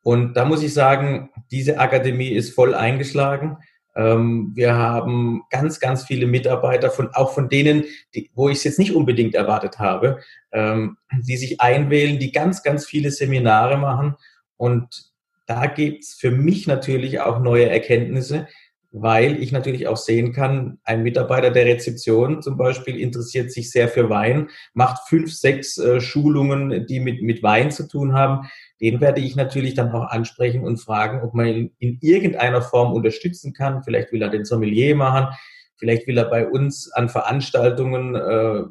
Und 0.04 0.38
da 0.38 0.46
muss 0.46 0.62
ich 0.62 0.76
sagen, 0.76 1.32
diese 1.50 1.80
Akademie 1.80 2.30
ist 2.30 2.54
voll 2.54 2.76
eingeschlagen. 2.76 3.58
Ähm, 3.98 4.52
wir 4.54 4.76
haben 4.76 5.42
ganz, 5.50 5.80
ganz 5.80 6.06
viele 6.06 6.28
Mitarbeiter, 6.28 6.92
von, 6.92 7.10
auch 7.14 7.34
von 7.34 7.50
denen, 7.50 7.84
die, 8.14 8.30
wo 8.36 8.48
ich 8.48 8.60
es 8.60 8.64
jetzt 8.64 8.80
nicht 8.80 8.94
unbedingt 8.94 9.34
erwartet 9.34 9.80
habe, 9.80 10.20
ähm, 10.52 10.98
die 11.12 11.36
sich 11.36 11.60
einwählen, 11.60 12.20
die 12.20 12.32
ganz, 12.32 12.62
ganz 12.62 12.86
viele 12.86 13.10
Seminare 13.10 13.78
machen. 13.78 14.16
Und 14.56 15.12
da 15.48 15.66
gibt's 15.66 16.14
für 16.14 16.30
mich 16.30 16.68
natürlich 16.68 17.22
auch 17.22 17.40
neue 17.40 17.70
Erkenntnisse, 17.70 18.48
weil 18.92 19.42
ich 19.42 19.52
natürlich 19.52 19.88
auch 19.88 19.98
sehen 19.98 20.34
kann, 20.34 20.80
ein 20.84 21.04
Mitarbeiter 21.04 21.52
der 21.52 21.66
Rezeption 21.66 22.42
zum 22.42 22.58
Beispiel 22.58 23.00
interessiert 23.00 23.52
sich 23.52 23.70
sehr 23.72 23.90
für 23.90 24.10
Wein, 24.10 24.50
macht 24.74 25.08
fünf, 25.08 25.34
sechs 25.34 25.78
äh, 25.78 26.00
Schulungen, 26.00 26.86
die 26.88 27.00
mit, 27.00 27.22
mit 27.22 27.44
Wein 27.44 27.72
zu 27.72 27.88
tun 27.88 28.14
haben 28.14 28.48
den 28.80 29.02
werde 29.02 29.22
ich 29.22 29.36
natürlich 29.36 29.74
dann 29.74 29.92
auch 29.92 30.10
ansprechen 30.10 30.64
und 30.64 30.78
fragen, 30.78 31.22
ob 31.22 31.34
man 31.34 31.48
ihn 31.48 31.72
in 31.80 31.98
irgendeiner 32.02 32.62
Form 32.62 32.94
unterstützen 32.94 33.54
kann. 33.54 33.84
Vielleicht 33.84 34.12
will 34.12 34.22
er 34.22 34.30
den 34.30 34.46
Sommelier 34.46 34.96
machen, 34.96 35.34
vielleicht 35.78 36.08
will 36.08 36.18
er 36.18 36.30
bei 36.30 36.48
uns 36.48 36.92
an 36.92 37.10
Veranstaltungen 37.10 38.16
äh, 38.16 38.64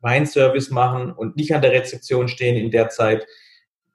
Weinservice 0.00 0.70
machen 0.70 1.12
und 1.12 1.36
nicht 1.36 1.54
an 1.54 1.62
der 1.62 1.72
Rezeption 1.72 2.28
stehen 2.28 2.56
in 2.56 2.70
der 2.70 2.90
Zeit. 2.90 3.26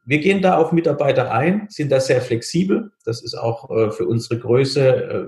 Wir 0.05 0.19
gehen 0.19 0.41
da 0.41 0.57
auf 0.57 0.71
Mitarbeiter 0.71 1.31
ein, 1.31 1.67
sind 1.69 1.91
da 1.91 1.99
sehr 1.99 2.21
flexibel. 2.21 2.91
Das 3.05 3.23
ist 3.23 3.35
auch 3.35 3.69
äh, 3.71 3.91
für 3.91 4.05
unsere 4.05 4.39
Größe, 4.39 4.87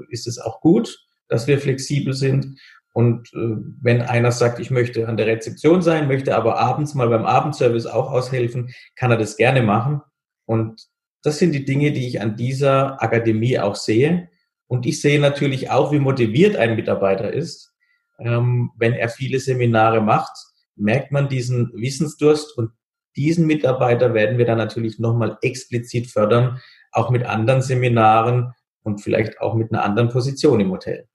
äh, 0.10 0.12
ist 0.12 0.27
es 0.27 0.38
auch 0.39 0.62
gut, 0.62 1.05
dass 1.27 1.48
wir 1.48 1.60
flexibel 1.60 2.13
sind. 2.13 2.60
Und 2.94 3.34
äh, 3.34 3.58
wenn 3.82 4.01
einer 4.01 4.32
sagt, 4.32 4.60
ich 4.60 4.72
möchte 4.72 5.08
an 5.08 5.17
der 5.17 5.27
Rezeption 5.27 5.82
sein, 5.82 6.08
möchte 6.08 6.36
aber 6.36 6.58
abends 6.58 6.94
mal 6.94 7.10
beim 7.10 7.25
Abendservice 7.25 7.86
auch 7.88 8.12
aushelfen, 8.12 8.74
kann 8.96 9.12
er 9.12 9.17
das 9.17 9.38
gerne 9.38 9.62
machen. 9.62 10.01
Und 10.46 10.88
das 11.22 11.39
sind 11.39 11.53
die 11.53 11.65
Dinge, 11.65 11.91
die 11.91 12.08
ich 12.08 12.22
an 12.22 12.36
dieser 12.36 13.01
Akademie 13.01 13.60
auch 13.60 13.75
sehe. 13.75 14.29
Und 14.67 14.86
ich 14.86 15.01
sehe 15.01 15.20
natürlich 15.20 15.72
auch, 15.72 15.91
wie 15.91 16.00
motiviert 16.00 16.55
ein 16.55 16.75
Mitarbeiter 16.75 17.34
ist. 17.34 17.74
Ähm, 18.20 18.72
wenn 18.77 18.94
er 18.94 19.10
viele 19.10 19.39
Seminare 19.39 20.01
macht, 20.01 20.32
merkt 20.75 21.12
man 21.12 21.29
diesen 21.29 21.72
Wissensdurst 21.74 22.58
und 22.58 22.72
diesen 23.15 23.45
Mitarbeiter 23.48 24.13
werden 24.13 24.38
wir 24.38 24.45
dann 24.45 24.57
natürlich 24.57 25.00
nochmal 25.00 25.38
explizit 25.41 26.07
fördern, 26.07 26.62
auch 26.91 27.10
mit 27.10 27.24
anderen 27.24 27.62
Seminaren 27.62 28.53
und 28.84 29.01
vielleicht 29.01 29.41
auch 29.41 29.55
mit 29.55 29.72
einer 29.72 29.84
anderen 29.84 30.10
Position 30.10 30.60
im 30.60 30.72
Hotel. 30.72 31.07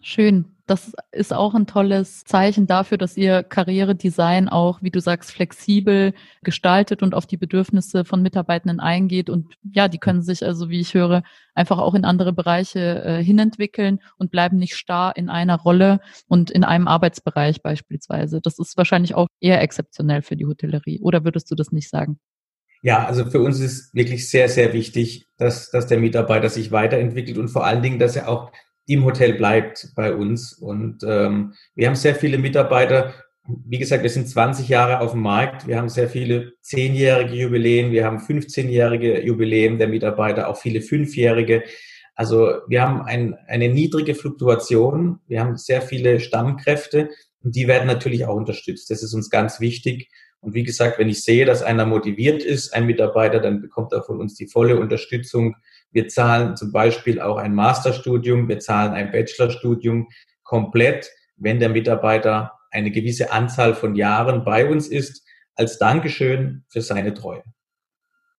Schön 0.00 0.55
das 0.66 0.92
ist 1.12 1.32
auch 1.32 1.54
ein 1.54 1.66
tolles 1.66 2.24
Zeichen 2.24 2.66
dafür, 2.66 2.98
dass 2.98 3.16
ihr 3.16 3.44
Karrieredesign 3.44 4.48
auch, 4.48 4.82
wie 4.82 4.90
du 4.90 5.00
sagst, 5.00 5.30
flexibel 5.30 6.12
gestaltet 6.42 7.02
und 7.02 7.14
auf 7.14 7.26
die 7.26 7.36
Bedürfnisse 7.36 8.04
von 8.04 8.20
Mitarbeitenden 8.20 8.80
eingeht. 8.80 9.30
Und 9.30 9.54
ja, 9.62 9.86
die 9.86 9.98
können 9.98 10.22
sich 10.22 10.44
also, 10.44 10.68
wie 10.68 10.80
ich 10.80 10.94
höre, 10.94 11.22
einfach 11.54 11.78
auch 11.78 11.94
in 11.94 12.04
andere 12.04 12.32
Bereiche 12.32 13.02
äh, 13.04 13.22
hinentwickeln 13.22 14.00
und 14.18 14.32
bleiben 14.32 14.56
nicht 14.56 14.74
starr 14.74 15.16
in 15.16 15.28
einer 15.28 15.56
Rolle 15.56 16.00
und 16.26 16.50
in 16.50 16.64
einem 16.64 16.88
Arbeitsbereich 16.88 17.62
beispielsweise. 17.62 18.40
Das 18.40 18.58
ist 18.58 18.76
wahrscheinlich 18.76 19.14
auch 19.14 19.28
eher 19.40 19.62
exzeptionell 19.62 20.22
für 20.22 20.36
die 20.36 20.46
Hotellerie. 20.46 21.00
Oder 21.00 21.24
würdest 21.24 21.48
du 21.50 21.54
das 21.54 21.70
nicht 21.70 21.88
sagen? 21.88 22.18
Ja, 22.82 23.06
also 23.06 23.24
für 23.24 23.40
uns 23.40 23.60
ist 23.60 23.94
wirklich 23.94 24.28
sehr, 24.28 24.48
sehr 24.48 24.72
wichtig, 24.72 25.26
dass, 25.38 25.70
dass 25.70 25.86
der 25.86 25.98
Mitarbeiter 25.98 26.48
sich 26.48 26.72
weiterentwickelt 26.72 27.38
und 27.38 27.48
vor 27.48 27.64
allen 27.64 27.82
Dingen, 27.82 27.98
dass 27.98 28.16
er 28.16 28.28
auch 28.28 28.52
im 28.86 29.04
Hotel 29.04 29.34
bleibt 29.34 29.92
bei 29.94 30.14
uns. 30.14 30.52
Und 30.52 31.02
ähm, 31.04 31.54
wir 31.74 31.86
haben 31.86 31.96
sehr 31.96 32.14
viele 32.14 32.38
Mitarbeiter. 32.38 33.14
Wie 33.46 33.78
gesagt, 33.78 34.02
wir 34.02 34.10
sind 34.10 34.28
20 34.28 34.68
Jahre 34.68 35.00
auf 35.00 35.12
dem 35.12 35.22
Markt. 35.22 35.66
Wir 35.66 35.76
haben 35.76 35.88
sehr 35.88 36.08
viele 36.08 36.52
zehnjährige 36.62 37.34
Jubiläen. 37.34 37.92
Wir 37.92 38.04
haben 38.04 38.18
15-jährige 38.18 39.24
Jubiläen 39.24 39.78
der 39.78 39.88
Mitarbeiter, 39.88 40.48
auch 40.48 40.56
viele 40.56 40.80
fünfjährige. 40.80 41.62
Also 42.14 42.60
wir 42.66 42.82
haben 42.82 43.02
ein, 43.02 43.36
eine 43.46 43.68
niedrige 43.68 44.14
Fluktuation. 44.14 45.20
Wir 45.28 45.40
haben 45.40 45.56
sehr 45.56 45.82
viele 45.82 46.18
Stammkräfte 46.18 47.10
und 47.42 47.54
die 47.54 47.68
werden 47.68 47.86
natürlich 47.86 48.24
auch 48.24 48.34
unterstützt. 48.34 48.90
Das 48.90 49.02
ist 49.02 49.14
uns 49.14 49.30
ganz 49.30 49.60
wichtig. 49.60 50.10
Und 50.40 50.54
wie 50.54 50.64
gesagt, 50.64 50.98
wenn 50.98 51.08
ich 51.08 51.24
sehe, 51.24 51.44
dass 51.44 51.62
einer 51.62 51.86
motiviert 51.86 52.42
ist, 52.42 52.72
ein 52.72 52.86
Mitarbeiter, 52.86 53.40
dann 53.40 53.60
bekommt 53.60 53.92
er 53.92 54.02
von 54.02 54.20
uns 54.20 54.34
die 54.34 54.46
volle 54.46 54.78
Unterstützung 54.78 55.56
wir 55.96 56.08
zahlen 56.08 56.56
zum 56.56 56.72
Beispiel 56.72 57.22
auch 57.22 57.38
ein 57.38 57.54
Masterstudium, 57.54 58.48
wir 58.48 58.60
zahlen 58.60 58.92
ein 58.92 59.10
Bachelorstudium 59.10 60.08
komplett, 60.42 61.10
wenn 61.36 61.58
der 61.58 61.70
Mitarbeiter 61.70 62.52
eine 62.70 62.90
gewisse 62.90 63.32
Anzahl 63.32 63.74
von 63.74 63.94
Jahren 63.94 64.44
bei 64.44 64.68
uns 64.68 64.88
ist, 64.88 65.26
als 65.54 65.78
Dankeschön 65.78 66.64
für 66.68 66.82
seine 66.82 67.14
Treue. 67.14 67.42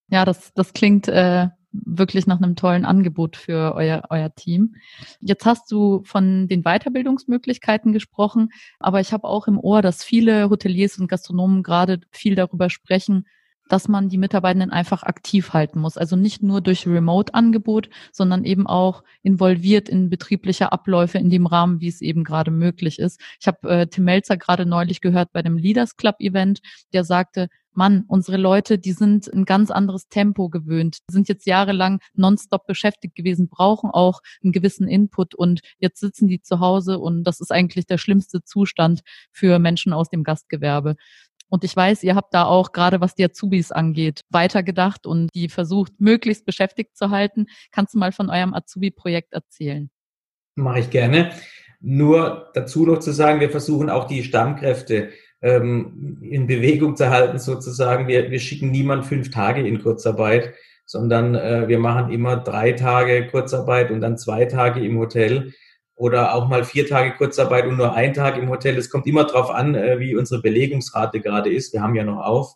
Ja, 0.08 0.24
das, 0.24 0.52
das 0.54 0.72
klingt 0.72 1.08
äh, 1.08 1.48
wirklich 1.84 2.26
nach 2.26 2.40
einem 2.40 2.56
tollen 2.56 2.84
Angebot 2.84 3.36
für 3.36 3.74
euer, 3.74 4.02
euer 4.10 4.34
Team. 4.34 4.76
Jetzt 5.20 5.44
hast 5.44 5.70
du 5.70 6.02
von 6.04 6.48
den 6.48 6.62
Weiterbildungsmöglichkeiten 6.62 7.92
gesprochen, 7.92 8.50
aber 8.78 9.00
ich 9.00 9.12
habe 9.12 9.24
auch 9.24 9.46
im 9.46 9.58
Ohr, 9.58 9.82
dass 9.82 10.04
viele 10.04 10.50
Hoteliers 10.50 10.98
und 10.98 11.08
Gastronomen 11.08 11.62
gerade 11.62 12.00
viel 12.10 12.34
darüber 12.34 12.70
sprechen, 12.70 13.26
dass 13.68 13.88
man 13.88 14.08
die 14.08 14.18
Mitarbeitenden 14.18 14.70
einfach 14.70 15.02
aktiv 15.02 15.52
halten 15.52 15.80
muss. 15.80 15.96
Also 15.96 16.16
nicht 16.16 16.42
nur 16.42 16.60
durch 16.60 16.86
Remote-Angebot, 16.86 17.88
sondern 18.12 18.44
eben 18.44 18.66
auch 18.66 19.02
involviert 19.22 19.88
in 19.88 20.10
betriebliche 20.10 20.72
Abläufe 20.72 21.18
in 21.18 21.30
dem 21.30 21.46
Rahmen, 21.46 21.80
wie 21.80 21.88
es 21.88 22.00
eben 22.00 22.24
gerade 22.24 22.50
möglich 22.50 22.98
ist. 22.98 23.20
Ich 23.40 23.46
habe 23.46 23.68
äh, 23.68 23.86
Tim 23.86 24.04
Melzer 24.04 24.36
gerade 24.36 24.66
neulich 24.66 25.00
gehört 25.00 25.32
bei 25.32 25.42
dem 25.42 25.56
Leaders 25.56 25.96
Club 25.96 26.16
Event, 26.20 26.60
der 26.92 27.04
sagte, 27.04 27.48
Mann, 27.78 28.04
unsere 28.08 28.38
Leute, 28.38 28.76
die 28.76 28.90
sind 28.90 29.32
ein 29.32 29.44
ganz 29.44 29.70
anderes 29.70 30.08
Tempo 30.08 30.48
gewöhnt, 30.48 30.98
sind 31.08 31.28
jetzt 31.28 31.46
jahrelang 31.46 32.00
nonstop 32.12 32.66
beschäftigt 32.66 33.14
gewesen, 33.14 33.48
brauchen 33.48 33.90
auch 33.90 34.20
einen 34.42 34.50
gewissen 34.50 34.88
Input 34.88 35.36
und 35.36 35.60
jetzt 35.78 36.00
sitzen 36.00 36.26
die 36.26 36.42
zu 36.42 36.58
Hause 36.58 36.98
und 36.98 37.22
das 37.22 37.38
ist 37.38 37.52
eigentlich 37.52 37.86
der 37.86 37.98
schlimmste 37.98 38.42
Zustand 38.42 39.02
für 39.30 39.60
Menschen 39.60 39.92
aus 39.92 40.10
dem 40.10 40.24
Gastgewerbe. 40.24 40.96
Und 41.48 41.64
ich 41.64 41.74
weiß, 41.74 42.02
ihr 42.02 42.14
habt 42.14 42.34
da 42.34 42.44
auch 42.44 42.72
gerade 42.72 43.00
was 43.00 43.14
die 43.14 43.24
Azubis 43.24 43.72
angeht, 43.72 44.22
weitergedacht 44.30 45.06
und 45.06 45.28
die 45.34 45.48
versucht, 45.48 45.92
möglichst 45.98 46.44
beschäftigt 46.44 46.96
zu 46.96 47.10
halten. 47.10 47.46
Kannst 47.72 47.94
du 47.94 47.98
mal 47.98 48.12
von 48.12 48.30
eurem 48.30 48.54
Azubi-Projekt 48.54 49.32
erzählen? 49.32 49.90
Mache 50.54 50.80
ich 50.80 50.90
gerne. 50.90 51.30
Nur 51.80 52.50
dazu 52.54 52.84
noch 52.84 52.98
zu 52.98 53.12
sagen, 53.12 53.40
wir 53.40 53.50
versuchen 53.50 53.88
auch 53.88 54.06
die 54.06 54.24
Stammkräfte 54.24 55.10
ähm, 55.40 56.18
in 56.22 56.46
Bewegung 56.46 56.96
zu 56.96 57.10
halten, 57.10 57.38
sozusagen. 57.38 58.08
Wir, 58.08 58.30
wir 58.30 58.40
schicken 58.40 58.70
niemand 58.70 59.06
fünf 59.06 59.30
Tage 59.30 59.66
in 59.66 59.80
Kurzarbeit, 59.80 60.54
sondern 60.84 61.34
äh, 61.34 61.68
wir 61.68 61.78
machen 61.78 62.10
immer 62.10 62.36
drei 62.36 62.72
Tage 62.72 63.28
Kurzarbeit 63.28 63.90
und 63.90 64.00
dann 64.00 64.18
zwei 64.18 64.46
Tage 64.46 64.84
im 64.84 64.98
Hotel 64.98 65.52
oder 65.98 66.34
auch 66.34 66.46
mal 66.46 66.64
vier 66.64 66.86
Tage 66.86 67.12
Kurzarbeit 67.16 67.66
und 67.66 67.76
nur 67.76 67.94
ein 67.94 68.14
Tag 68.14 68.38
im 68.38 68.48
Hotel. 68.48 68.78
Es 68.78 68.88
kommt 68.88 69.06
immer 69.08 69.24
darauf 69.24 69.50
an, 69.50 69.74
äh, 69.74 69.98
wie 69.98 70.14
unsere 70.14 70.40
Belegungsrate 70.40 71.20
gerade 71.20 71.52
ist. 71.52 71.72
Wir 71.72 71.82
haben 71.82 71.96
ja 71.96 72.04
noch 72.04 72.24
auf. 72.24 72.54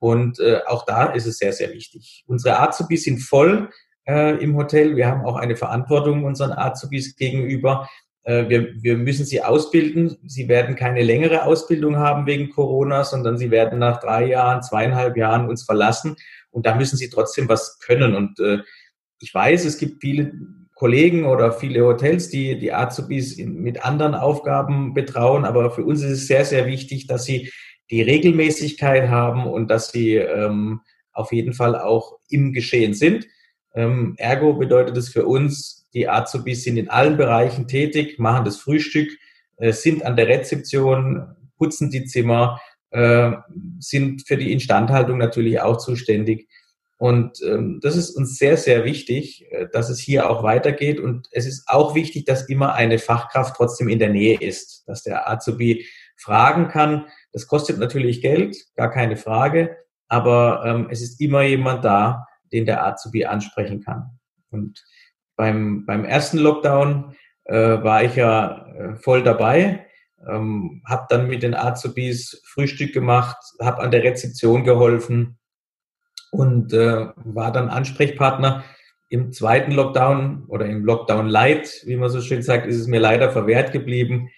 Und 0.00 0.40
äh, 0.40 0.60
auch 0.66 0.84
da 0.84 1.06
ist 1.06 1.26
es 1.26 1.38
sehr, 1.38 1.52
sehr 1.52 1.72
wichtig. 1.72 2.24
Unsere 2.26 2.58
Azubis 2.58 3.04
sind 3.04 3.20
voll 3.20 3.70
äh, 4.08 4.36
im 4.42 4.56
Hotel. 4.56 4.96
Wir 4.96 5.06
haben 5.06 5.24
auch 5.24 5.36
eine 5.36 5.54
Verantwortung 5.54 6.24
unseren 6.24 6.52
Azubis 6.52 7.16
gegenüber. 7.16 7.88
Wir, 8.24 8.80
wir 8.80 8.98
müssen 8.98 9.24
sie 9.26 9.42
ausbilden. 9.42 10.16
Sie 10.24 10.46
werden 10.46 10.76
keine 10.76 11.02
längere 11.02 11.42
Ausbildung 11.42 11.96
haben 11.96 12.24
wegen 12.24 12.50
Corona, 12.50 13.02
sondern 13.02 13.36
sie 13.36 13.50
werden 13.50 13.80
nach 13.80 13.98
drei 13.98 14.26
Jahren, 14.26 14.62
zweieinhalb 14.62 15.16
Jahren 15.16 15.48
uns 15.48 15.64
verlassen. 15.64 16.14
Und 16.52 16.64
da 16.64 16.76
müssen 16.76 16.96
sie 16.96 17.10
trotzdem 17.10 17.48
was 17.48 17.80
können. 17.80 18.14
Und 18.14 18.38
ich 19.18 19.34
weiß, 19.34 19.64
es 19.64 19.76
gibt 19.76 20.02
viele 20.02 20.30
Kollegen 20.82 21.26
oder 21.26 21.52
viele 21.52 21.84
Hotels, 21.84 22.28
die 22.28 22.58
die 22.58 22.72
Azubis 22.72 23.36
mit 23.38 23.84
anderen 23.84 24.16
Aufgaben 24.16 24.94
betrauen. 24.94 25.44
Aber 25.44 25.70
für 25.70 25.84
uns 25.84 26.02
ist 26.02 26.10
es 26.10 26.26
sehr, 26.26 26.44
sehr 26.44 26.66
wichtig, 26.66 27.06
dass 27.06 27.24
sie 27.24 27.52
die 27.92 28.02
Regelmäßigkeit 28.02 29.08
haben 29.08 29.46
und 29.46 29.70
dass 29.70 29.92
sie 29.92 30.16
ähm, 30.16 30.80
auf 31.12 31.32
jeden 31.32 31.52
Fall 31.52 31.78
auch 31.78 32.18
im 32.30 32.52
Geschehen 32.52 32.94
sind. 32.94 33.28
Ähm, 33.76 34.14
ergo 34.18 34.54
bedeutet 34.54 34.96
es 34.96 35.08
für 35.08 35.24
uns, 35.24 35.86
die 35.94 36.08
Azubis 36.08 36.64
sind 36.64 36.76
in 36.78 36.90
allen 36.90 37.16
Bereichen 37.16 37.68
tätig, 37.68 38.18
machen 38.18 38.44
das 38.44 38.56
Frühstück, 38.56 39.08
äh, 39.58 39.70
sind 39.70 40.04
an 40.04 40.16
der 40.16 40.26
Rezeption, 40.26 41.28
putzen 41.58 41.92
die 41.92 42.06
Zimmer, 42.06 42.60
äh, 42.90 43.30
sind 43.78 44.26
für 44.26 44.36
die 44.36 44.52
Instandhaltung 44.52 45.16
natürlich 45.16 45.60
auch 45.60 45.78
zuständig. 45.78 46.48
Und 47.02 47.42
ähm, 47.42 47.80
das 47.82 47.96
ist 47.96 48.16
uns 48.16 48.38
sehr, 48.38 48.56
sehr 48.56 48.84
wichtig, 48.84 49.50
äh, 49.50 49.66
dass 49.72 49.90
es 49.90 49.98
hier 49.98 50.30
auch 50.30 50.44
weitergeht. 50.44 51.00
Und 51.00 51.26
es 51.32 51.46
ist 51.46 51.64
auch 51.66 51.96
wichtig, 51.96 52.26
dass 52.26 52.48
immer 52.48 52.74
eine 52.74 53.00
Fachkraft 53.00 53.56
trotzdem 53.56 53.88
in 53.88 53.98
der 53.98 54.10
Nähe 54.10 54.38
ist, 54.38 54.84
dass 54.86 55.02
der 55.02 55.28
Azubi 55.28 55.84
fragen 56.16 56.68
kann. 56.68 57.06
Das 57.32 57.48
kostet 57.48 57.78
natürlich 57.78 58.22
Geld, 58.22 58.56
gar 58.76 58.88
keine 58.88 59.16
Frage, 59.16 59.76
aber 60.06 60.62
ähm, 60.64 60.86
es 60.92 61.02
ist 61.02 61.20
immer 61.20 61.42
jemand 61.42 61.84
da, 61.84 62.24
den 62.52 62.66
der 62.66 62.86
Azubi 62.86 63.24
ansprechen 63.24 63.82
kann. 63.82 64.20
Und 64.52 64.84
beim, 65.34 65.84
beim 65.84 66.04
ersten 66.04 66.38
Lockdown 66.38 67.16
äh, 67.46 67.82
war 67.82 68.04
ich 68.04 68.14
ja 68.14 68.64
äh, 68.76 68.94
voll 68.94 69.24
dabei, 69.24 69.88
ähm, 70.30 70.84
habe 70.88 71.06
dann 71.08 71.26
mit 71.26 71.42
den 71.42 71.56
Azubis 71.56 72.40
Frühstück 72.44 72.92
gemacht, 72.94 73.38
habe 73.60 73.82
an 73.82 73.90
der 73.90 74.04
Rezeption 74.04 74.62
geholfen 74.62 75.40
und 76.32 76.72
äh, 76.72 77.08
war 77.16 77.52
dann 77.52 77.68
Ansprechpartner. 77.68 78.64
Im 79.10 79.32
zweiten 79.32 79.72
Lockdown 79.72 80.46
oder 80.48 80.64
im 80.64 80.84
Lockdown 80.84 81.28
Light, 81.28 81.82
wie 81.84 81.96
man 81.96 82.08
so 82.08 82.22
schön 82.22 82.42
sagt, 82.42 82.66
ist 82.66 82.78
es 82.78 82.86
mir 82.86 83.00
leider 83.00 83.30
verwehrt 83.30 83.72
geblieben. 83.72 84.30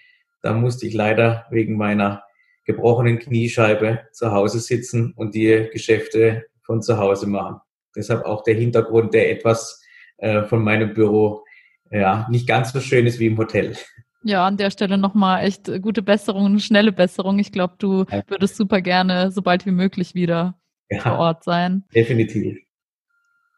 Da 0.42 0.52
musste 0.52 0.88
ich 0.88 0.94
leider 0.94 1.46
wegen 1.50 1.76
meiner 1.76 2.24
gebrochenen 2.64 3.20
Kniescheibe 3.20 4.00
zu 4.12 4.32
Hause 4.32 4.58
sitzen 4.58 5.12
und 5.14 5.36
die 5.36 5.68
Geschäfte 5.72 6.46
von 6.64 6.82
zu 6.82 6.98
Hause 6.98 7.28
machen. 7.28 7.60
Deshalb 7.94 8.24
auch 8.24 8.42
der 8.42 8.54
Hintergrund, 8.54 9.14
der 9.14 9.30
etwas 9.30 9.80
äh, 10.18 10.42
von 10.42 10.64
meinem 10.64 10.94
Büro 10.94 11.44
ja 11.92 12.26
nicht 12.28 12.48
ganz 12.48 12.72
so 12.72 12.80
schön 12.80 13.06
ist 13.06 13.20
wie 13.20 13.26
im 13.26 13.38
Hotel. 13.38 13.76
Ja, 14.24 14.44
an 14.44 14.56
der 14.56 14.70
Stelle 14.70 14.98
nochmal 14.98 15.44
echt 15.44 15.70
gute 15.80 16.02
Besserung, 16.02 16.58
schnelle 16.58 16.90
Besserung. 16.90 17.38
Ich 17.38 17.52
glaube, 17.52 17.74
du 17.78 18.04
würdest 18.26 18.56
super 18.56 18.80
gerne, 18.80 19.30
sobald 19.30 19.64
wie 19.64 19.70
möglich 19.70 20.16
wieder 20.16 20.58
ja, 20.94 21.00
vor 21.02 21.18
Ort 21.18 21.44
sein. 21.44 21.84
Definitiv. 21.94 22.58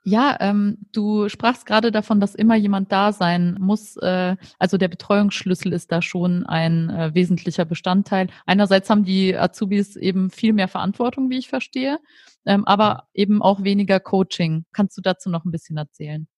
Ja, 0.08 0.36
ähm, 0.38 0.78
du 0.92 1.28
sprachst 1.28 1.66
gerade 1.66 1.90
davon, 1.90 2.20
dass 2.20 2.36
immer 2.36 2.54
jemand 2.54 2.92
da 2.92 3.12
sein 3.12 3.56
muss. 3.58 3.96
Äh, 3.96 4.36
also 4.56 4.78
der 4.78 4.86
Betreuungsschlüssel 4.86 5.72
ist 5.72 5.90
da 5.90 6.00
schon 6.00 6.46
ein 6.46 6.90
äh, 6.90 7.12
wesentlicher 7.12 7.64
Bestandteil. 7.64 8.28
Einerseits 8.46 8.88
haben 8.88 9.02
die 9.02 9.36
Azubis 9.36 9.96
eben 9.96 10.30
viel 10.30 10.52
mehr 10.52 10.68
Verantwortung, 10.68 11.28
wie 11.28 11.38
ich 11.38 11.48
verstehe, 11.48 11.98
ähm, 12.46 12.64
aber 12.66 13.08
eben 13.14 13.42
auch 13.42 13.64
weniger 13.64 13.98
Coaching. 13.98 14.64
Kannst 14.72 14.96
du 14.96 15.02
dazu 15.02 15.28
noch 15.28 15.44
ein 15.44 15.50
bisschen 15.50 15.76
erzählen? 15.76 16.28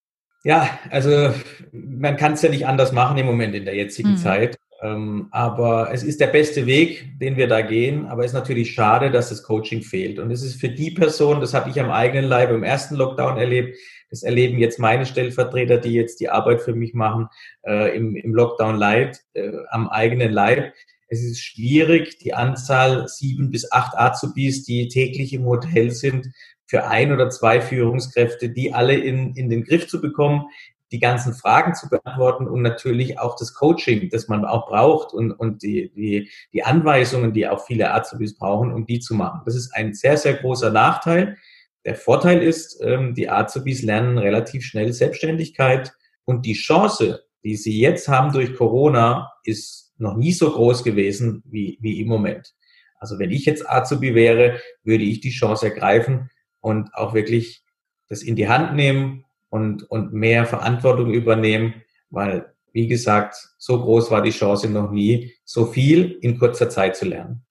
Ja, 0.45 0.79
also 0.91 1.35
man 1.73 2.17
kann 2.17 2.33
es 2.33 2.43
ja 2.43 2.49
nicht 2.49 2.67
anders 2.67 2.93
machen 2.93 3.19
im 3.19 3.27
Moment 3.27 3.55
in 3.55 3.67
der 3.67 3.75
jetzigen 3.75 4.13
mhm. 4.13 4.17
Zeit. 4.17 4.59
Ähm, 4.81 5.29
aber 5.33 5.93
es 5.93 6.05
ist 6.05 6.21
der 6.21 6.29
beste 6.29 6.67
Weg, 6.67 7.19
den 7.19 7.37
wir 7.37 7.49
da 7.49 7.63
gehen. 7.63 8.07
Aber 8.07 8.25
es 8.25 8.31
ist 8.31 8.35
natürlich 8.35 8.73
schade, 8.73 9.11
dass 9.11 9.31
das 9.31 9.43
Coaching 9.43 9.83
fehlt. 9.83 10.19
Und 10.19 10.31
es 10.31 10.43
ist 10.43 10.61
für 10.61 10.69
die 10.69 10.91
Person, 10.91 11.41
das 11.41 11.55
habe 11.55 11.71
ich 11.71 11.81
am 11.81 11.91
eigenen 11.91 12.27
Leib 12.27 12.51
im 12.51 12.63
ersten 12.63 12.95
Lockdown 12.95 13.39
erlebt, 13.39 13.77
das 14.11 14.23
erleben 14.23 14.59
jetzt 14.59 14.79
meine 14.79 15.05
Stellvertreter, 15.05 15.79
die 15.79 15.93
jetzt 15.93 16.21
die 16.21 16.31
Arbeit 16.31 16.63
für 16.63 16.75
mich 16.75 16.95
machen, 16.95 17.29
äh, 17.67 17.95
im, 17.95 18.17
im 18.17 18.35
Lockdown 18.35 18.77
Light, 18.77 19.21
äh, 19.35 19.51
am 19.71 19.89
eigenen 19.89 20.33
Leib. 20.33 20.73
Es 21.09 21.23
ist 21.23 21.43
schwierig, 21.43 22.19
die 22.19 22.35
Anzahl 22.35 23.07
sieben 23.09 23.51
bis 23.51 23.71
acht 23.71 23.97
Azubis, 23.97 24.65
die 24.65 24.89
täglich 24.89 25.33
im 25.33 25.45
Hotel 25.45 25.91
sind, 25.91 26.29
für 26.67 26.87
ein 26.87 27.13
oder 27.13 27.31
zwei 27.31 27.61
Führungskräfte, 27.61 28.51
die 28.51 28.75
alle 28.75 28.95
in, 28.95 29.35
in 29.35 29.49
den 29.49 29.65
Griff 29.65 29.89
zu 29.89 30.01
bekommen, 30.01 30.47
die 30.93 30.99
ganzen 30.99 31.35
Fragen 31.35 31.75
zu 31.75 31.89
beantworten 31.89 32.47
und 32.47 32.63
natürlich 32.63 33.19
auch 33.19 33.37
das 33.37 33.55
Coaching, 33.55 34.09
das 34.11 34.29
man 34.29 34.45
auch 34.45 34.67
braucht 34.67 35.13
und, 35.13 35.33
und 35.33 35.63
die, 35.63 35.93
die, 35.95 36.31
die 36.53 36.63
Anweisungen, 36.63 37.33
die 37.33 37.47
auch 37.47 37.65
viele 37.65 37.93
Azubis 37.93 38.37
brauchen, 38.37 38.73
um 38.73 38.87
die 38.87 39.01
zu 39.01 39.15
machen. 39.15 39.43
Das 39.45 39.55
ist 39.55 39.75
ein 39.75 39.95
sehr, 39.95 40.17
sehr 40.17 40.35
großer 40.35 40.71
Nachteil. 40.71 41.37
Der 41.85 41.95
Vorteil 41.95 42.43
ist, 42.43 42.81
ähm, 42.83 43.15
die 43.15 43.29
Azubis 43.29 43.83
lernen 43.83 44.19
relativ 44.19 44.65
schnell 44.65 44.93
Selbstständigkeit 44.93 45.93
und 46.25 46.47
die 46.47 46.55
Chance, 46.55 47.25
die 47.45 47.57
sie 47.57 47.79
jetzt 47.79 48.09
haben 48.09 48.33
durch 48.33 48.55
Corona, 48.55 49.33
ist 49.45 49.95
noch 49.99 50.17
nie 50.17 50.33
so 50.33 50.51
groß 50.51 50.85
gewesen 50.85 51.43
wie, 51.47 51.79
wie 51.81 52.01
im 52.01 52.09
Moment. 52.09 52.55
Also 52.99 53.19
wenn 53.19 53.31
ich 53.31 53.45
jetzt 53.45 53.69
Azubi 53.69 54.15
wäre, 54.15 54.61
würde 54.83 55.05
ich 55.05 55.21
die 55.21 55.31
Chance 55.31 55.67
ergreifen 55.67 56.31
und 56.61 56.95
auch 56.95 57.15
wirklich 57.15 57.65
das 58.09 58.23
in 58.23 58.37
die 58.37 58.49
Hand 58.49 58.75
nehmen 58.75 59.25
und, 59.51 59.83
und 59.91 60.13
mehr 60.13 60.47
Verantwortung 60.47 61.13
übernehmen, 61.13 61.75
weil, 62.11 62.53
wie 62.73 62.87
gesagt, 62.87 63.35
so 63.59 63.81
groß 63.81 64.11
war 64.11 64.23
die 64.23 64.31
Chance 64.31 64.69
noch 64.71 64.91
nie, 64.91 65.33
so 65.45 65.67
viel 65.67 66.19
in 66.21 66.39
kurzer 66.39 66.69
Zeit 66.69 66.97
zu 66.97 67.07
lernen. 67.07 67.45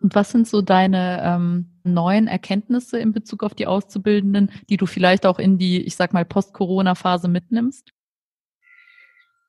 Und 0.00 0.14
was 0.14 0.32
sind 0.32 0.46
so 0.46 0.60
deine 0.60 1.22
ähm, 1.24 1.70
neuen 1.82 2.26
Erkenntnisse 2.26 2.98
in 2.98 3.12
Bezug 3.12 3.42
auf 3.42 3.54
die 3.54 3.66
Auszubildenden, 3.66 4.50
die 4.68 4.76
du 4.76 4.84
vielleicht 4.84 5.24
auch 5.24 5.38
in 5.38 5.56
die, 5.56 5.80
ich 5.82 5.96
sag 5.96 6.12
mal, 6.12 6.26
Post-Corona-Phase 6.26 7.28
mitnimmst? 7.28 7.90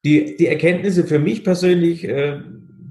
Die, 0.05 0.37
die 0.37 0.47
Erkenntnisse 0.47 1.03
für 1.03 1.19
mich 1.19 1.43
persönlich 1.43 2.05
äh, 2.05 2.41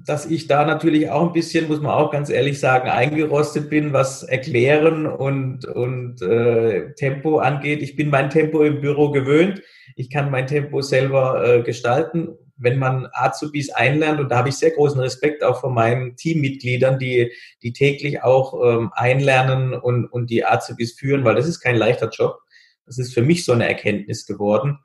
dass 0.06 0.26
ich 0.26 0.46
da 0.46 0.66
natürlich 0.66 1.08
auch 1.08 1.26
ein 1.26 1.32
bisschen, 1.32 1.66
muss 1.66 1.80
man 1.80 1.92
auch 1.92 2.10
ganz 2.10 2.28
ehrlich 2.28 2.60
sagen, 2.60 2.88
eingerostet 2.88 3.70
bin, 3.70 3.94
was 3.94 4.22
Erklären 4.22 5.06
und, 5.06 5.64
und 5.64 6.20
äh, 6.20 6.92
Tempo 6.94 7.38
angeht. 7.38 7.82
Ich 7.82 7.96
bin 7.96 8.10
mein 8.10 8.28
Tempo 8.28 8.62
im 8.62 8.80
Büro 8.80 9.10
gewöhnt. 9.10 9.62
Ich 9.96 10.10
kann 10.10 10.30
mein 10.30 10.46
Tempo 10.46 10.82
selber 10.82 11.46
äh, 11.46 11.62
gestalten. 11.62 12.36
Wenn 12.56 12.78
man 12.78 13.08
Azubis 13.12 13.70
einlernt, 13.70 14.20
und 14.20 14.30
da 14.30 14.38
habe 14.38 14.50
ich 14.50 14.56
sehr 14.56 14.72
großen 14.72 15.00
Respekt 15.00 15.42
auch 15.42 15.60
von 15.60 15.72
meinen 15.72 16.16
Teammitgliedern, 16.16 16.98
die, 16.98 17.32
die 17.62 17.72
täglich 17.72 18.22
auch 18.22 18.62
ähm, 18.62 18.90
einlernen 18.94 19.72
und, 19.72 20.04
und 20.06 20.28
die 20.28 20.44
Azubis 20.44 20.92
führen, 20.92 21.24
weil 21.24 21.34
das 21.34 21.48
ist 21.48 21.60
kein 21.60 21.76
leichter 21.76 22.10
Job. 22.10 22.40
Das 22.84 22.98
ist 22.98 23.14
für 23.14 23.22
mich 23.22 23.46
so 23.46 23.52
eine 23.52 23.66
Erkenntnis 23.66 24.26
geworden. 24.26 24.78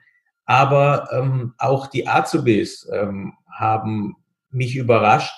Aber 0.46 1.10
ähm, 1.12 1.54
auch 1.58 1.88
die 1.88 2.08
Azubis 2.08 2.90
ähm, 2.92 3.34
haben 3.52 4.16
mich 4.52 4.76
überrascht, 4.76 5.36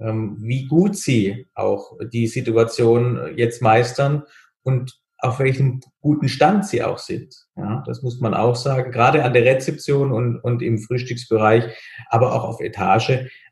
ähm, 0.00 0.36
wie 0.40 0.66
gut 0.66 0.96
sie 0.96 1.46
auch 1.54 1.92
die 2.12 2.26
Situation 2.26 3.36
jetzt 3.36 3.62
meistern 3.62 4.24
und 4.62 4.98
auf 5.18 5.38
welchem 5.38 5.80
guten 6.00 6.28
Stand 6.28 6.66
sie 6.66 6.82
auch 6.82 6.98
sind. 6.98 7.34
Ja, 7.56 7.82
das 7.86 8.02
muss 8.02 8.20
man 8.20 8.34
auch 8.34 8.54
sagen. 8.54 8.92
Gerade 8.92 9.24
an 9.24 9.32
der 9.32 9.44
Rezeption 9.44 10.12
und, 10.12 10.38
und 10.38 10.62
im 10.62 10.78
Frühstücksbereich, 10.78 11.64
aber 12.08 12.34
auch 12.34 12.44
auf 12.44 12.60
Etage 12.60 13.10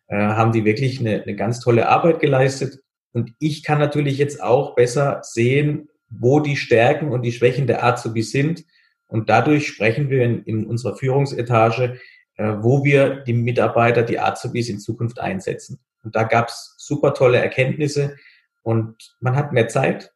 äh, 0.08 0.16
haben 0.16 0.52
die 0.52 0.64
wirklich 0.64 1.00
eine, 1.00 1.22
eine 1.22 1.34
ganz 1.34 1.60
tolle 1.60 1.88
Arbeit 1.88 2.20
geleistet. 2.20 2.80
Und 3.12 3.32
ich 3.38 3.62
kann 3.62 3.78
natürlich 3.78 4.18
jetzt 4.18 4.42
auch 4.42 4.74
besser 4.74 5.20
sehen, 5.22 5.88
wo 6.10 6.40
die 6.40 6.56
Stärken 6.56 7.12
und 7.12 7.22
die 7.22 7.32
Schwächen 7.32 7.66
der 7.66 7.84
Azubi 7.84 8.22
sind. 8.22 8.64
Und 9.08 9.30
dadurch 9.30 9.68
sprechen 9.68 10.10
wir 10.10 10.22
in, 10.24 10.42
in 10.44 10.66
unserer 10.66 10.96
Führungsetage, 10.96 11.98
wo 12.36 12.84
wir 12.84 13.20
die 13.20 13.32
Mitarbeiter, 13.32 14.02
die 14.02 14.18
Azubis 14.18 14.68
in 14.68 14.80
Zukunft 14.80 15.20
einsetzen. 15.20 15.78
Und 16.02 16.16
da 16.16 16.24
gab 16.24 16.48
es 16.48 16.74
super 16.78 17.14
tolle 17.14 17.38
Erkenntnisse 17.38 18.16
und 18.62 19.16
man 19.20 19.36
hat 19.36 19.52
mehr 19.52 19.68
Zeit, 19.68 20.12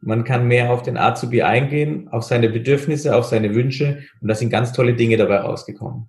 man 0.00 0.24
kann 0.24 0.48
mehr 0.48 0.70
auf 0.70 0.82
den 0.82 0.96
Azubi 0.96 1.42
eingehen, 1.42 2.08
auf 2.08 2.24
seine 2.24 2.48
Bedürfnisse, 2.48 3.14
auf 3.14 3.26
seine 3.26 3.54
Wünsche 3.54 4.02
und 4.20 4.28
da 4.28 4.34
sind 4.34 4.50
ganz 4.50 4.72
tolle 4.72 4.94
Dinge 4.94 5.16
dabei 5.16 5.40
rausgekommen. 5.40 6.08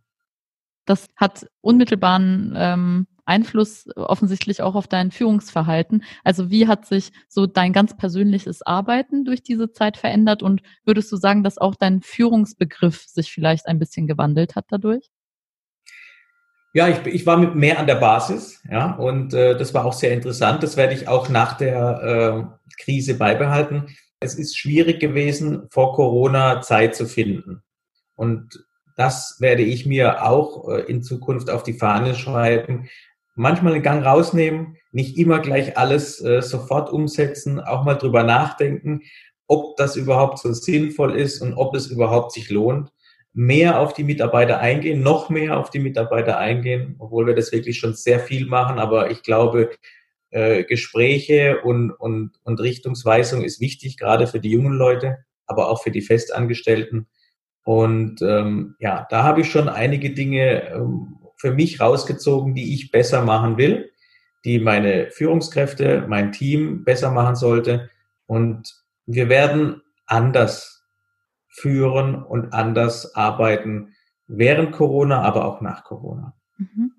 Das 0.86 1.08
hat 1.16 1.48
unmittelbaren 1.62 2.54
ähm, 2.58 3.08
Einfluss 3.26 3.88
offensichtlich 3.96 4.62
auch 4.62 4.76
auf 4.76 4.88
dein 4.88 5.12
Führungsverhalten. 5.12 6.04
Also 6.24 6.50
wie 6.50 6.68
hat 6.68 6.86
sich 6.86 7.12
so 7.30 7.46
dein 7.46 7.72
ganz 7.72 7.96
persönliches 7.96 8.62
Arbeiten 8.62 9.24
durch 9.26 9.44
diese 9.44 9.72
Zeit 9.72 9.98
verändert 9.98 10.42
und 10.44 10.62
würdest 10.84 11.12
du 11.12 11.18
sagen, 11.18 11.44
dass 11.44 11.58
auch 11.58 11.76
dein 11.76 12.02
Führungsbegriff 12.02 13.06
sich 13.06 13.32
vielleicht 13.32 13.68
ein 13.68 13.80
bisschen 13.80 14.08
gewandelt 14.08 14.56
hat 14.56 14.66
dadurch? 14.70 15.12
Ja, 16.74 16.88
ich, 16.88 17.06
ich 17.06 17.26
war 17.26 17.38
mit 17.38 17.56
mehr 17.56 17.80
an 17.80 17.88
der 17.88 17.96
Basis, 17.96 18.62
ja, 18.70 18.94
und 18.96 19.34
äh, 19.34 19.58
das 19.58 19.74
war 19.74 19.84
auch 19.84 19.94
sehr 19.94 20.14
interessant. 20.14 20.64
Das 20.64 20.78
werde 20.78 20.94
ich 20.94 21.08
auch 21.08 21.28
nach 21.28 21.58
der 21.58 22.48
äh, 22.48 22.82
Krise 22.82 23.16
beibehalten. 23.16 23.88
Es 24.22 24.36
ist 24.36 24.58
schwierig 24.58 25.00
gewesen, 25.02 25.68
vor 25.70 25.94
Corona 25.96 26.62
Zeit 26.62 26.96
zu 26.96 27.08
finden. 27.08 27.62
Und 28.16 28.66
das 28.96 29.38
werde 29.40 29.64
ich 29.64 29.86
mir 29.86 30.26
auch 30.26 30.70
äh, 30.70 30.82
in 30.84 31.04
Zukunft 31.04 31.50
auf 31.50 31.64
die 31.64 31.74
Fahne 31.74 32.16
schreiben. 32.16 32.88
Manchmal 33.36 33.74
einen 33.74 33.84
Gang 33.84 34.06
rausnehmen, 34.06 34.78
nicht 34.92 35.18
immer 35.18 35.40
gleich 35.40 35.78
alles 35.78 36.24
äh, 36.24 36.42
sofort 36.42 36.90
umsetzen, 36.90 37.60
auch 37.60 37.84
mal 37.84 37.96
drüber 37.96 38.24
nachdenken, 38.24 39.02
ob 39.48 39.76
das 39.76 39.98
überhaupt 39.98 40.40
so 40.40 40.54
sinnvoll 40.54 41.18
ist 41.18 41.42
und 41.42 41.54
ob 41.54 41.76
es 41.76 41.88
überhaupt 41.88 42.32
sich 42.32 42.50
lohnt 42.50 42.92
mehr 43.34 43.80
auf 43.80 43.94
die 43.94 44.04
Mitarbeiter 44.04 44.60
eingehen, 44.60 45.02
noch 45.02 45.30
mehr 45.30 45.58
auf 45.58 45.70
die 45.70 45.80
Mitarbeiter 45.80 46.38
eingehen, 46.38 46.96
obwohl 47.00 47.28
wir 47.28 47.36
das 47.36 47.52
wirklich 47.52 47.80
schon 47.80 47.94
sehr 47.94 48.20
viel 48.20 48.46
machen. 48.46 48.80
Aber 48.80 49.10
ich 49.10 49.24
glaube, 49.24 49.72
äh, 50.32 50.64
Gespräche 50.64 51.62
und, 51.62 51.92
und, 51.92 52.32
und 52.44 52.60
Richtungsweisung 52.60 53.44
ist 53.44 53.62
wichtig, 53.62 53.98
gerade 53.98 54.28
für 54.28 54.40
die 54.40 54.52
jungen 54.52 54.74
Leute, 54.74 55.20
aber 55.46 55.70
auch 55.70 55.84
für 55.84 55.92
die 55.92 56.02
Festangestellten. 56.02 57.08
Und 57.64 58.22
ähm, 58.22 58.76
ja, 58.80 59.06
da 59.10 59.24
habe 59.24 59.42
ich 59.42 59.52
schon 59.52 59.70
einige 59.70 60.14
Dinge 60.14 60.70
ähm, 60.70 61.18
für 61.38 61.52
mich 61.52 61.80
rausgezogen, 61.80 62.56
die 62.56 62.74
ich 62.74 62.92
besser 62.92 63.24
machen 63.24 63.58
will, 63.58 63.92
die 64.46 64.60
meine 64.60 65.12
Führungskräfte, 65.12 66.06
mein 66.08 66.32
Team 66.32 66.84
besser 66.84 67.12
machen 67.12 67.36
sollte. 67.36 67.90
Und 68.26 68.74
wir 69.06 69.30
werden 69.30 69.82
anders 70.06 70.81
führen 71.52 72.16
und 72.24 72.54
anders 72.54 73.16
arbeiten 73.16 73.94
während 74.28 74.72
Corona, 74.72 75.22
aber 75.22 75.46
auch 75.46 75.62
nach 75.62 75.84
Corona. 75.84 76.34
Mhm. 76.58 76.94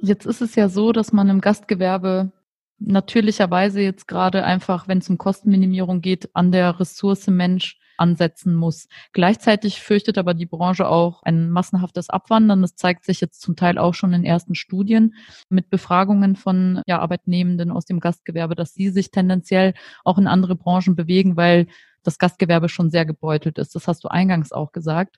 Jetzt 0.00 0.26
ist 0.26 0.40
es 0.40 0.56
ja 0.56 0.68
so, 0.68 0.92
dass 0.92 1.12
man 1.12 1.28
im 1.28 1.40
Gastgewerbe 1.40 2.32
natürlicherweise 2.78 3.80
jetzt 3.80 4.08
gerade 4.08 4.44
einfach, 4.44 4.88
wenn 4.88 4.98
es 4.98 5.08
um 5.08 5.18
Kostenminimierung 5.18 6.00
geht, 6.00 6.34
an 6.34 6.50
der 6.50 6.80
Ressource 6.80 7.28
Mensch 7.28 7.78
ansetzen 7.98 8.56
muss. 8.56 8.88
Gleichzeitig 9.12 9.80
fürchtet 9.80 10.18
aber 10.18 10.34
die 10.34 10.46
Branche 10.46 10.88
auch 10.88 11.22
ein 11.22 11.50
massenhaftes 11.50 12.10
Abwandern. 12.10 12.62
Das 12.62 12.74
zeigt 12.74 13.04
sich 13.04 13.20
jetzt 13.20 13.40
zum 13.40 13.54
Teil 13.54 13.78
auch 13.78 13.94
schon 13.94 14.12
in 14.12 14.24
ersten 14.24 14.56
Studien 14.56 15.14
mit 15.48 15.70
Befragungen 15.70 16.34
von 16.34 16.82
ja, 16.86 16.98
Arbeitnehmenden 16.98 17.70
aus 17.70 17.84
dem 17.84 18.00
Gastgewerbe, 18.00 18.56
dass 18.56 18.74
sie 18.74 18.88
sich 18.88 19.12
tendenziell 19.12 19.74
auch 20.04 20.18
in 20.18 20.26
andere 20.26 20.56
Branchen 20.56 20.96
bewegen, 20.96 21.36
weil 21.36 21.68
das 22.02 22.18
Gastgewerbe 22.18 22.68
schon 22.68 22.90
sehr 22.90 23.06
gebeutelt 23.06 23.58
ist. 23.58 23.74
Das 23.74 23.88
hast 23.88 24.04
du 24.04 24.08
eingangs 24.08 24.52
auch 24.52 24.72
gesagt. 24.72 25.16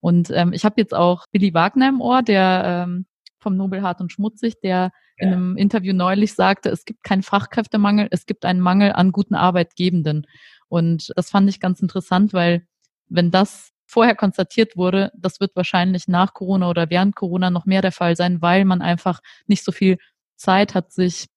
Und 0.00 0.30
ähm, 0.30 0.52
ich 0.52 0.64
habe 0.64 0.80
jetzt 0.80 0.94
auch 0.94 1.26
Billy 1.32 1.54
Wagner 1.54 1.88
im 1.88 2.00
Ohr, 2.00 2.22
der 2.22 2.86
ähm, 2.86 3.06
vom 3.38 3.56
Nobel 3.56 3.82
Hart 3.82 4.00
und 4.00 4.12
Schmutzig, 4.12 4.60
der 4.60 4.90
ja. 5.18 5.26
in 5.26 5.32
einem 5.32 5.56
Interview 5.56 5.94
neulich 5.94 6.34
sagte, 6.34 6.68
es 6.70 6.84
gibt 6.84 7.02
keinen 7.02 7.22
Fachkräftemangel, 7.22 8.08
es 8.10 8.26
gibt 8.26 8.44
einen 8.44 8.60
Mangel 8.60 8.92
an 8.92 9.12
guten 9.12 9.34
Arbeitgebenden. 9.34 10.26
Und 10.68 11.12
das 11.16 11.30
fand 11.30 11.48
ich 11.48 11.60
ganz 11.60 11.80
interessant, 11.80 12.32
weil 12.32 12.66
wenn 13.08 13.30
das 13.30 13.70
vorher 13.86 14.16
konstatiert 14.16 14.76
wurde, 14.76 15.12
das 15.16 15.40
wird 15.40 15.54
wahrscheinlich 15.54 16.08
nach 16.08 16.34
Corona 16.34 16.68
oder 16.68 16.90
während 16.90 17.14
Corona 17.14 17.50
noch 17.50 17.66
mehr 17.66 17.82
der 17.82 17.92
Fall 17.92 18.16
sein, 18.16 18.42
weil 18.42 18.64
man 18.64 18.82
einfach 18.82 19.20
nicht 19.46 19.64
so 19.64 19.70
viel 19.70 19.96
Zeit 20.34 20.74
hat, 20.74 20.92
sich 20.92 21.28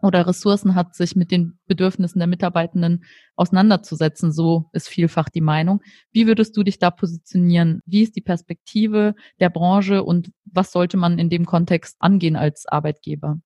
oder 0.00 0.26
Ressourcen 0.26 0.74
hat, 0.74 0.94
sich 0.94 1.16
mit 1.16 1.30
den 1.30 1.58
Bedürfnissen 1.66 2.18
der 2.18 2.28
Mitarbeitenden 2.28 3.04
auseinanderzusetzen. 3.36 4.32
So 4.32 4.66
ist 4.72 4.88
vielfach 4.88 5.28
die 5.28 5.40
Meinung. 5.40 5.82
Wie 6.12 6.26
würdest 6.26 6.56
du 6.56 6.62
dich 6.62 6.78
da 6.78 6.90
positionieren? 6.90 7.82
Wie 7.86 8.02
ist 8.02 8.16
die 8.16 8.20
Perspektive 8.20 9.14
der 9.40 9.50
Branche 9.50 10.04
und 10.04 10.30
was 10.44 10.72
sollte 10.72 10.96
man 10.96 11.18
in 11.18 11.30
dem 11.30 11.46
Kontext 11.46 11.96
angehen 11.98 12.36
als 12.36 12.66
Arbeitgeber? 12.66 13.38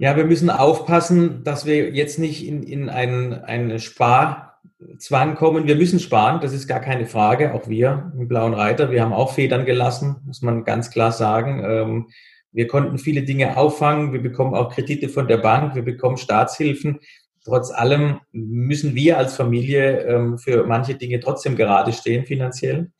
Ja, 0.00 0.16
wir 0.16 0.24
müssen 0.24 0.48
aufpassen, 0.48 1.42
dass 1.42 1.66
wir 1.66 1.92
jetzt 1.92 2.20
nicht 2.20 2.46
in, 2.46 2.62
in 2.62 2.88
einen, 2.88 3.32
einen 3.32 3.80
Sparzwang 3.80 5.34
kommen. 5.34 5.66
Wir 5.66 5.74
müssen 5.74 5.98
sparen, 5.98 6.40
das 6.40 6.52
ist 6.52 6.68
gar 6.68 6.78
keine 6.78 7.06
Frage. 7.06 7.52
Auch 7.52 7.68
wir 7.68 8.12
im 8.16 8.28
Blauen 8.28 8.54
Reiter, 8.54 8.92
wir 8.92 9.02
haben 9.02 9.12
auch 9.12 9.32
Federn 9.32 9.66
gelassen, 9.66 10.16
muss 10.24 10.40
man 10.40 10.64
ganz 10.64 10.90
klar 10.90 11.10
sagen. 11.10 11.64
Ähm, 11.64 12.06
wir 12.52 12.66
konnten 12.66 12.98
viele 12.98 13.22
Dinge 13.22 13.56
auffangen. 13.56 14.12
Wir 14.12 14.22
bekommen 14.22 14.54
auch 14.54 14.72
Kredite 14.74 15.08
von 15.08 15.28
der 15.28 15.38
Bank. 15.38 15.74
Wir 15.74 15.82
bekommen 15.82 16.16
Staatshilfen. 16.16 17.00
Trotz 17.44 17.70
allem 17.70 18.20
müssen 18.32 18.94
wir 18.94 19.18
als 19.18 19.36
Familie 19.36 20.02
ähm, 20.02 20.38
für 20.38 20.64
manche 20.66 20.94
Dinge 20.94 21.20
trotzdem 21.20 21.56
gerade 21.56 21.92
stehen 21.92 22.26
finanziell. 22.26 22.90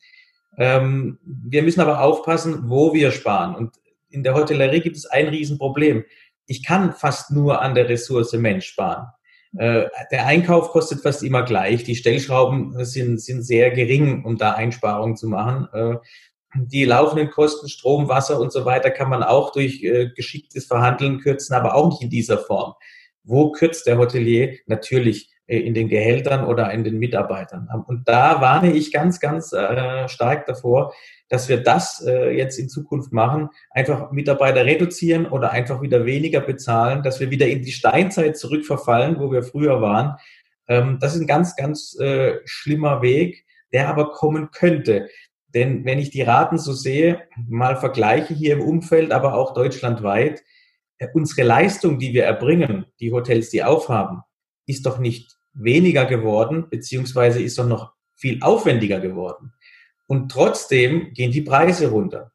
Ähm, 0.56 1.18
wir 1.24 1.62
müssen 1.62 1.80
aber 1.80 2.02
aufpassen, 2.02 2.68
wo 2.68 2.92
wir 2.92 3.10
sparen. 3.10 3.54
Und 3.54 3.76
in 4.10 4.22
der 4.22 4.34
Hotellerie 4.34 4.80
gibt 4.80 4.96
es 4.96 5.06
ein 5.06 5.28
Riesenproblem. 5.28 6.04
Ich 6.46 6.64
kann 6.64 6.92
fast 6.92 7.30
nur 7.30 7.60
an 7.60 7.74
der 7.74 7.88
Ressource 7.88 8.32
Mensch 8.32 8.66
sparen. 8.66 9.06
Äh, 9.56 9.86
der 10.10 10.26
Einkauf 10.26 10.70
kostet 10.70 11.02
fast 11.02 11.22
immer 11.22 11.42
gleich. 11.42 11.84
Die 11.84 11.96
Stellschrauben 11.96 12.84
sind, 12.84 13.20
sind 13.20 13.42
sehr 13.42 13.70
gering, 13.70 14.24
um 14.24 14.36
da 14.36 14.52
Einsparungen 14.52 15.16
zu 15.16 15.28
machen. 15.28 15.68
Äh, 15.72 15.96
die 16.54 16.84
laufenden 16.84 17.30
Kosten, 17.30 17.68
Strom, 17.68 18.08
Wasser 18.08 18.40
und 18.40 18.52
so 18.52 18.64
weiter 18.64 18.90
kann 18.90 19.10
man 19.10 19.22
auch 19.22 19.52
durch 19.52 19.82
äh, 19.82 20.10
geschicktes 20.14 20.66
Verhandeln 20.66 21.20
kürzen, 21.20 21.54
aber 21.54 21.74
auch 21.74 21.90
nicht 21.90 22.02
in 22.02 22.10
dieser 22.10 22.38
Form. 22.38 22.74
Wo 23.22 23.52
kürzt 23.52 23.86
der 23.86 23.98
Hotelier? 23.98 24.56
Natürlich 24.66 25.30
äh, 25.46 25.58
in 25.58 25.74
den 25.74 25.88
Gehältern 25.88 26.44
oder 26.44 26.70
in 26.72 26.84
den 26.84 26.98
Mitarbeitern. 26.98 27.68
Und 27.86 28.08
da 28.08 28.40
warne 28.40 28.72
ich 28.72 28.92
ganz, 28.92 29.20
ganz 29.20 29.52
äh, 29.52 30.08
stark 30.08 30.46
davor, 30.46 30.94
dass 31.28 31.48
wir 31.48 31.62
das 31.62 32.04
äh, 32.06 32.30
jetzt 32.36 32.58
in 32.58 32.68
Zukunft 32.68 33.12
machen, 33.12 33.50
einfach 33.70 34.10
Mitarbeiter 34.10 34.64
reduzieren 34.64 35.26
oder 35.26 35.50
einfach 35.50 35.82
wieder 35.82 36.06
weniger 36.06 36.40
bezahlen, 36.40 37.02
dass 37.02 37.20
wir 37.20 37.30
wieder 37.30 37.46
in 37.46 37.62
die 37.62 37.72
Steinzeit 37.72 38.36
zurückverfallen, 38.36 39.18
wo 39.18 39.30
wir 39.30 39.42
früher 39.42 39.80
waren. 39.80 40.16
Ähm, 40.68 40.98
das 41.00 41.14
ist 41.14 41.22
ein 41.22 41.26
ganz, 41.26 41.56
ganz 41.56 41.98
äh, 41.98 42.40
schlimmer 42.44 43.02
Weg, 43.02 43.44
der 43.72 43.88
aber 43.88 44.12
kommen 44.12 44.50
könnte. 44.50 45.08
Denn 45.54 45.84
wenn 45.84 45.98
ich 45.98 46.10
die 46.10 46.22
Raten 46.22 46.58
so 46.58 46.72
sehe, 46.72 47.22
mal 47.48 47.76
vergleiche 47.76 48.34
hier 48.34 48.54
im 48.54 48.60
Umfeld, 48.60 49.12
aber 49.12 49.34
auch 49.34 49.54
deutschlandweit, 49.54 50.42
äh, 50.98 51.08
unsere 51.14 51.46
Leistung, 51.46 51.98
die 51.98 52.12
wir 52.12 52.24
erbringen, 52.24 52.86
die 53.00 53.12
Hotels, 53.12 53.50
die 53.50 53.64
aufhaben, 53.64 54.22
ist 54.66 54.84
doch 54.84 54.98
nicht 54.98 55.36
weniger 55.54 56.04
geworden, 56.04 56.66
beziehungsweise 56.70 57.42
ist 57.42 57.58
doch 57.58 57.66
noch 57.66 57.92
viel 58.14 58.42
aufwendiger 58.42 59.00
geworden. 59.00 59.52
Und 60.06 60.30
trotzdem 60.30 61.12
gehen 61.14 61.32
die 61.32 61.42
Preise 61.42 61.90
runter. 61.90 62.32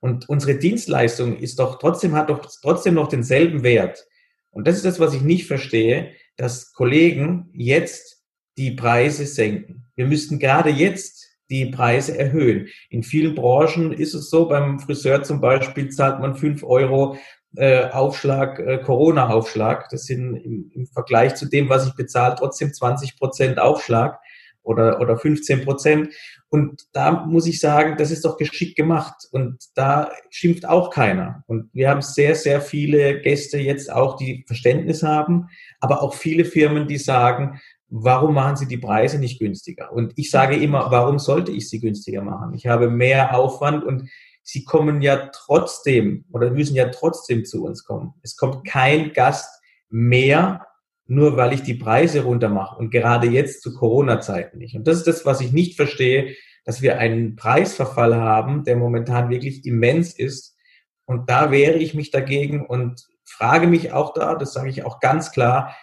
Und 0.00 0.28
unsere 0.28 0.56
Dienstleistung 0.56 1.36
ist 1.38 1.58
doch 1.58 1.78
trotzdem, 1.78 2.14
hat 2.14 2.30
doch 2.30 2.46
trotzdem 2.62 2.94
noch 2.94 3.08
denselben 3.08 3.62
Wert. 3.62 4.06
Und 4.50 4.66
das 4.66 4.76
ist 4.76 4.84
das, 4.84 5.00
was 5.00 5.14
ich 5.14 5.22
nicht 5.22 5.46
verstehe, 5.46 6.12
dass 6.36 6.72
Kollegen 6.72 7.50
jetzt 7.52 8.24
die 8.56 8.70
Preise 8.72 9.26
senken. 9.26 9.86
Wir 9.96 10.06
müssten 10.06 10.38
gerade 10.38 10.70
jetzt 10.70 11.17
die 11.50 11.66
Preise 11.66 12.18
erhöhen. 12.18 12.68
In 12.90 13.02
vielen 13.02 13.34
Branchen 13.34 13.92
ist 13.92 14.14
es 14.14 14.30
so, 14.30 14.48
beim 14.48 14.78
Friseur 14.78 15.22
zum 15.22 15.40
Beispiel 15.40 15.88
zahlt 15.90 16.20
man 16.20 16.36
fünf 16.36 16.62
Euro 16.62 17.16
äh, 17.56 17.88
Aufschlag, 17.90 18.58
äh, 18.58 18.78
Corona-Aufschlag. 18.78 19.88
Das 19.90 20.04
sind 20.04 20.36
im, 20.36 20.70
im, 20.74 20.86
Vergleich 20.86 21.34
zu 21.34 21.46
dem, 21.46 21.68
was 21.68 21.86
ich 21.86 21.94
bezahle, 21.94 22.36
trotzdem 22.38 22.72
20 22.72 23.16
Prozent 23.16 23.58
Aufschlag. 23.58 24.18
oder, 24.62 25.00
oder 25.00 25.16
15 25.16 25.64
Prozent. 25.64 26.12
Und 26.50 26.82
da 26.92 27.24
muss 27.26 27.46
ich 27.46 27.58
sagen, 27.58 27.96
das 27.96 28.10
ist 28.10 28.24
doch 28.24 28.36
geschickt 28.36 28.76
gemacht. 28.76 29.26
Und 29.32 29.58
da 29.74 30.10
schimpft 30.30 30.66
auch 30.66 30.90
keiner. 30.90 31.42
Und 31.46 31.70
wir 31.72 31.88
haben 31.88 32.02
sehr, 32.02 32.34
sehr 32.34 32.60
viele 32.60 33.20
Gäste 33.20 33.58
jetzt 33.58 33.90
auch, 33.90 34.16
die 34.16 34.44
Verständnis 34.46 35.02
haben, 35.02 35.48
aber 35.80 36.02
auch 36.02 36.14
viele 36.14 36.44
Firmen, 36.44 36.86
die 36.86 36.98
sagen, 36.98 37.60
warum 37.88 38.34
machen 38.34 38.56
Sie 38.56 38.66
die 38.66 38.78
Preise 38.78 39.18
nicht 39.18 39.38
günstiger? 39.38 39.92
Und 39.92 40.12
ich 40.16 40.30
sage 40.30 40.56
immer, 40.56 40.90
warum 40.90 41.18
sollte 41.18 41.52
ich 41.52 41.68
sie 41.68 41.80
günstiger 41.80 42.22
machen? 42.22 42.54
Ich 42.54 42.66
habe 42.66 42.90
mehr 42.90 43.34
Aufwand 43.36 43.84
und 43.84 44.08
Sie 44.42 44.64
kommen 44.64 45.02
ja 45.02 45.28
trotzdem 45.30 46.24
oder 46.32 46.50
müssen 46.50 46.74
ja 46.74 46.88
trotzdem 46.88 47.44
zu 47.44 47.66
uns 47.66 47.84
kommen. 47.84 48.14
Es 48.22 48.34
kommt 48.34 48.66
kein 48.66 49.12
Gast 49.12 49.60
mehr, 49.90 50.66
nur 51.04 51.36
weil 51.36 51.52
ich 51.52 51.62
die 51.62 51.74
Preise 51.74 52.22
runter 52.22 52.48
mache 52.48 52.78
und 52.78 52.90
gerade 52.90 53.26
jetzt 53.26 53.62
zu 53.62 53.74
Corona-Zeiten 53.74 54.56
nicht. 54.56 54.74
Und 54.74 54.86
das 54.86 54.98
ist 54.98 55.06
das, 55.06 55.26
was 55.26 55.42
ich 55.42 55.52
nicht 55.52 55.76
verstehe, 55.76 56.34
dass 56.64 56.80
wir 56.80 56.98
einen 56.98 57.36
Preisverfall 57.36 58.14
haben, 58.14 58.64
der 58.64 58.76
momentan 58.76 59.28
wirklich 59.28 59.66
immens 59.66 60.14
ist. 60.18 60.56
Und 61.04 61.28
da 61.28 61.50
wehre 61.50 61.76
ich 61.76 61.94
mich 61.94 62.10
dagegen 62.10 62.64
und 62.64 63.06
frage 63.24 63.66
mich 63.66 63.92
auch 63.92 64.14
da, 64.14 64.34
das 64.34 64.52
sage 64.52 64.70
ich 64.70 64.84
auch 64.84 65.00
ganz 65.00 65.30
klar, 65.30 65.74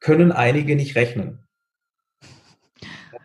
können 0.00 0.32
einige 0.32 0.76
nicht 0.76 0.96
rechnen. 0.96 1.46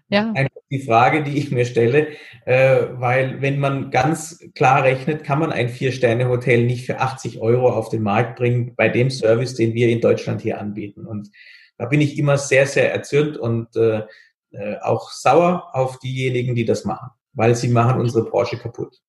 Ja. 0.10 0.32
Einfach 0.36 0.62
die 0.70 0.84
Frage, 0.84 1.24
die 1.24 1.38
ich 1.38 1.52
mir 1.52 1.66
stelle, 1.66 2.10
äh, 2.46 2.86
weil 2.92 3.42
wenn 3.42 3.60
man 3.60 3.90
ganz 3.90 4.40
klar 4.54 4.84
rechnet, 4.84 5.24
kann 5.24 5.40
man 5.40 5.52
ein 5.52 5.70
Vier-Sterne-Hotel 5.70 6.64
nicht 6.66 6.86
für 6.86 7.00
80 7.00 7.42
Euro 7.42 7.70
auf 7.70 7.90
den 7.90 8.04
Markt 8.04 8.36
bringen 8.38 8.76
bei 8.76 8.88
dem 8.90 9.10
Service, 9.10 9.56
den 9.56 9.74
wir 9.74 9.90
in 9.90 10.02
Deutschland 10.02 10.42
hier 10.42 10.60
anbieten. 10.60 11.08
Und 11.08 11.32
da 11.78 11.86
bin 11.86 12.02
ich 12.02 12.20
immer 12.20 12.38
sehr, 12.38 12.68
sehr 12.68 12.94
erzürnt 12.94 13.38
und 13.38 13.76
äh, 13.76 14.04
äh 14.52 14.78
auch 14.82 15.12
sauer 15.12 15.70
auf 15.74 15.98
diejenigen, 16.00 16.54
die 16.56 16.66
das 16.66 16.86
machen, 16.86 17.10
weil 17.34 17.56
sie 17.56 17.70
machen 17.70 18.00
unsere 18.00 18.26
Branche 18.26 18.58
kaputt. 18.58 19.02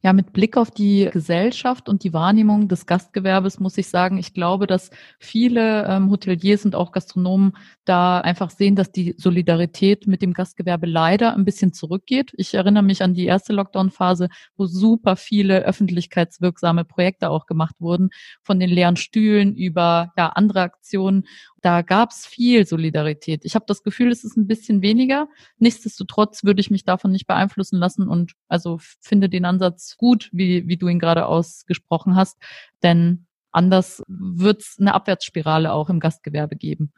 Ja, 0.00 0.12
mit 0.12 0.32
Blick 0.32 0.56
auf 0.56 0.70
die 0.70 1.08
Gesellschaft 1.12 1.88
und 1.88 2.04
die 2.04 2.12
Wahrnehmung 2.12 2.68
des 2.68 2.86
Gastgewerbes 2.86 3.58
muss 3.58 3.76
ich 3.78 3.88
sagen, 3.88 4.16
ich 4.16 4.32
glaube, 4.32 4.68
dass 4.68 4.90
viele 5.18 5.86
ähm, 5.86 6.08
Hoteliers 6.10 6.64
und 6.64 6.76
auch 6.76 6.92
Gastronomen 6.92 7.56
da 7.84 8.20
einfach 8.20 8.50
sehen, 8.50 8.76
dass 8.76 8.92
die 8.92 9.16
Solidarität 9.18 10.06
mit 10.06 10.22
dem 10.22 10.34
Gastgewerbe 10.34 10.86
leider 10.86 11.34
ein 11.34 11.44
bisschen 11.44 11.72
zurückgeht. 11.72 12.32
Ich 12.36 12.54
erinnere 12.54 12.84
mich 12.84 13.02
an 13.02 13.14
die 13.14 13.26
erste 13.26 13.52
Lockdown-Phase, 13.52 14.28
wo 14.56 14.66
super 14.66 15.16
viele 15.16 15.64
öffentlichkeitswirksame 15.64 16.84
Projekte 16.84 17.28
auch 17.28 17.46
gemacht 17.46 17.74
wurden, 17.80 18.10
von 18.42 18.60
den 18.60 18.70
leeren 18.70 18.96
Stühlen 18.96 19.56
über 19.56 20.12
ja, 20.16 20.28
andere 20.28 20.60
Aktionen 20.60 21.24
da 21.60 21.82
gab 21.82 22.10
es 22.10 22.24
viel 22.24 22.66
Solidarität. 22.66 23.44
Ich 23.44 23.54
habe 23.54 23.64
das 23.66 23.82
Gefühl, 23.82 24.12
es 24.12 24.24
ist 24.24 24.36
ein 24.36 24.46
bisschen 24.46 24.80
weniger. 24.82 25.28
Nichtsdestotrotz 25.58 26.44
würde 26.44 26.60
ich 26.60 26.70
mich 26.70 26.84
davon 26.84 27.10
nicht 27.10 27.26
beeinflussen 27.26 27.78
lassen 27.78 28.08
und 28.08 28.32
also 28.48 28.78
finde 29.00 29.28
den 29.28 29.44
Ansatz 29.44 29.87
gut, 29.96 30.28
wie, 30.32 30.66
wie 30.68 30.76
du 30.76 30.88
ihn 30.88 30.98
gerade 30.98 31.26
ausgesprochen 31.26 32.16
hast. 32.16 32.36
Denn 32.82 33.26
anders 33.50 34.02
wird 34.08 34.62
es 34.62 34.76
eine 34.78 34.94
Abwärtsspirale 34.94 35.72
auch 35.72 35.90
im 35.90 36.00
Gastgewerbe 36.00 36.56
geben. 36.56 36.92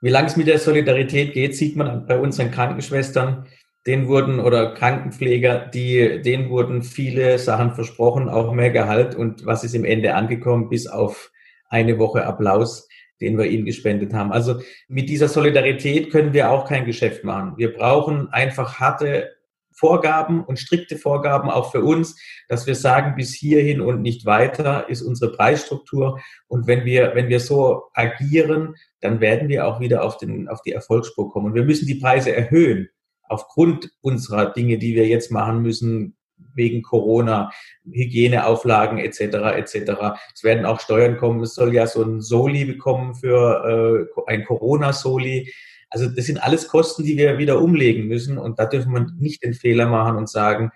Wie 0.00 0.10
lange 0.10 0.28
es 0.28 0.36
mit 0.36 0.46
der 0.46 0.58
Solidarität 0.58 1.32
geht, 1.32 1.56
sieht 1.56 1.76
man 1.76 2.06
bei 2.06 2.18
unseren 2.18 2.50
Krankenschwestern. 2.50 3.46
Denen 3.86 4.06
wurden 4.08 4.38
oder 4.38 4.74
Krankenpfleger, 4.74 5.66
die, 5.66 6.20
denen 6.22 6.50
wurden 6.50 6.82
viele 6.82 7.38
Sachen 7.38 7.72
versprochen, 7.72 8.28
auch 8.28 8.52
mehr 8.52 8.70
Gehalt. 8.70 9.14
Und 9.14 9.46
was 9.46 9.64
ist 9.64 9.74
im 9.74 9.84
Ende 9.84 10.14
angekommen? 10.14 10.68
Bis 10.68 10.86
auf 10.86 11.30
eine 11.68 11.98
Woche 11.98 12.26
Applaus 12.26 12.88
den 13.20 13.38
wir 13.38 13.46
ihnen 13.46 13.64
gespendet 13.64 14.14
haben. 14.14 14.32
Also 14.32 14.60
mit 14.88 15.08
dieser 15.08 15.28
Solidarität 15.28 16.10
können 16.10 16.32
wir 16.32 16.50
auch 16.50 16.68
kein 16.68 16.84
Geschäft 16.84 17.24
machen. 17.24 17.54
Wir 17.56 17.72
brauchen 17.72 18.28
einfach 18.28 18.78
harte 18.78 19.36
Vorgaben 19.78 20.44
und 20.44 20.58
strikte 20.58 20.96
Vorgaben 20.96 21.50
auch 21.50 21.70
für 21.70 21.82
uns, 21.82 22.20
dass 22.48 22.66
wir 22.66 22.74
sagen, 22.74 23.14
bis 23.16 23.34
hierhin 23.34 23.80
und 23.80 24.02
nicht 24.02 24.26
weiter 24.26 24.88
ist 24.88 25.02
unsere 25.02 25.32
Preisstruktur. 25.32 26.20
Und 26.48 26.66
wenn 26.66 26.84
wir, 26.84 27.14
wenn 27.14 27.28
wir 27.28 27.40
so 27.40 27.84
agieren, 27.94 28.74
dann 29.00 29.20
werden 29.20 29.48
wir 29.48 29.66
auch 29.66 29.80
wieder 29.80 30.02
auf, 30.02 30.16
den, 30.16 30.48
auf 30.48 30.62
die 30.62 30.72
Erfolgsspur 30.72 31.30
kommen. 31.30 31.46
Und 31.46 31.54
wir 31.54 31.64
müssen 31.64 31.86
die 31.86 31.94
Preise 31.94 32.34
erhöhen 32.34 32.88
aufgrund 33.28 33.90
unserer 34.00 34.52
Dinge, 34.52 34.78
die 34.78 34.94
wir 34.94 35.06
jetzt 35.06 35.30
machen 35.30 35.62
müssen, 35.62 36.16
wegen 36.54 36.82
Corona, 36.82 37.50
Hygieneauflagen 37.84 38.98
etc. 38.98 39.20
etc. 39.56 40.18
Es 40.34 40.44
werden 40.44 40.66
auch 40.66 40.80
Steuern 40.80 41.16
kommen. 41.16 41.42
Es 41.42 41.54
soll 41.54 41.74
ja 41.74 41.86
so 41.86 42.02
ein 42.02 42.20
Soli 42.20 42.64
bekommen 42.64 43.14
für 43.14 44.08
äh, 44.26 44.32
ein 44.32 44.44
Corona-Soli. 44.44 45.52
Also 45.90 46.08
das 46.08 46.26
sind 46.26 46.42
alles 46.42 46.68
Kosten, 46.68 47.04
die 47.04 47.16
wir 47.16 47.38
wieder 47.38 47.60
umlegen 47.60 48.08
müssen 48.08 48.38
und 48.38 48.58
da 48.58 48.66
dürfen 48.66 48.92
wir 48.92 49.06
nicht 49.18 49.42
den 49.42 49.54
Fehler 49.54 49.86
machen 49.88 50.16
und 50.16 50.28
sagen, 50.28 50.70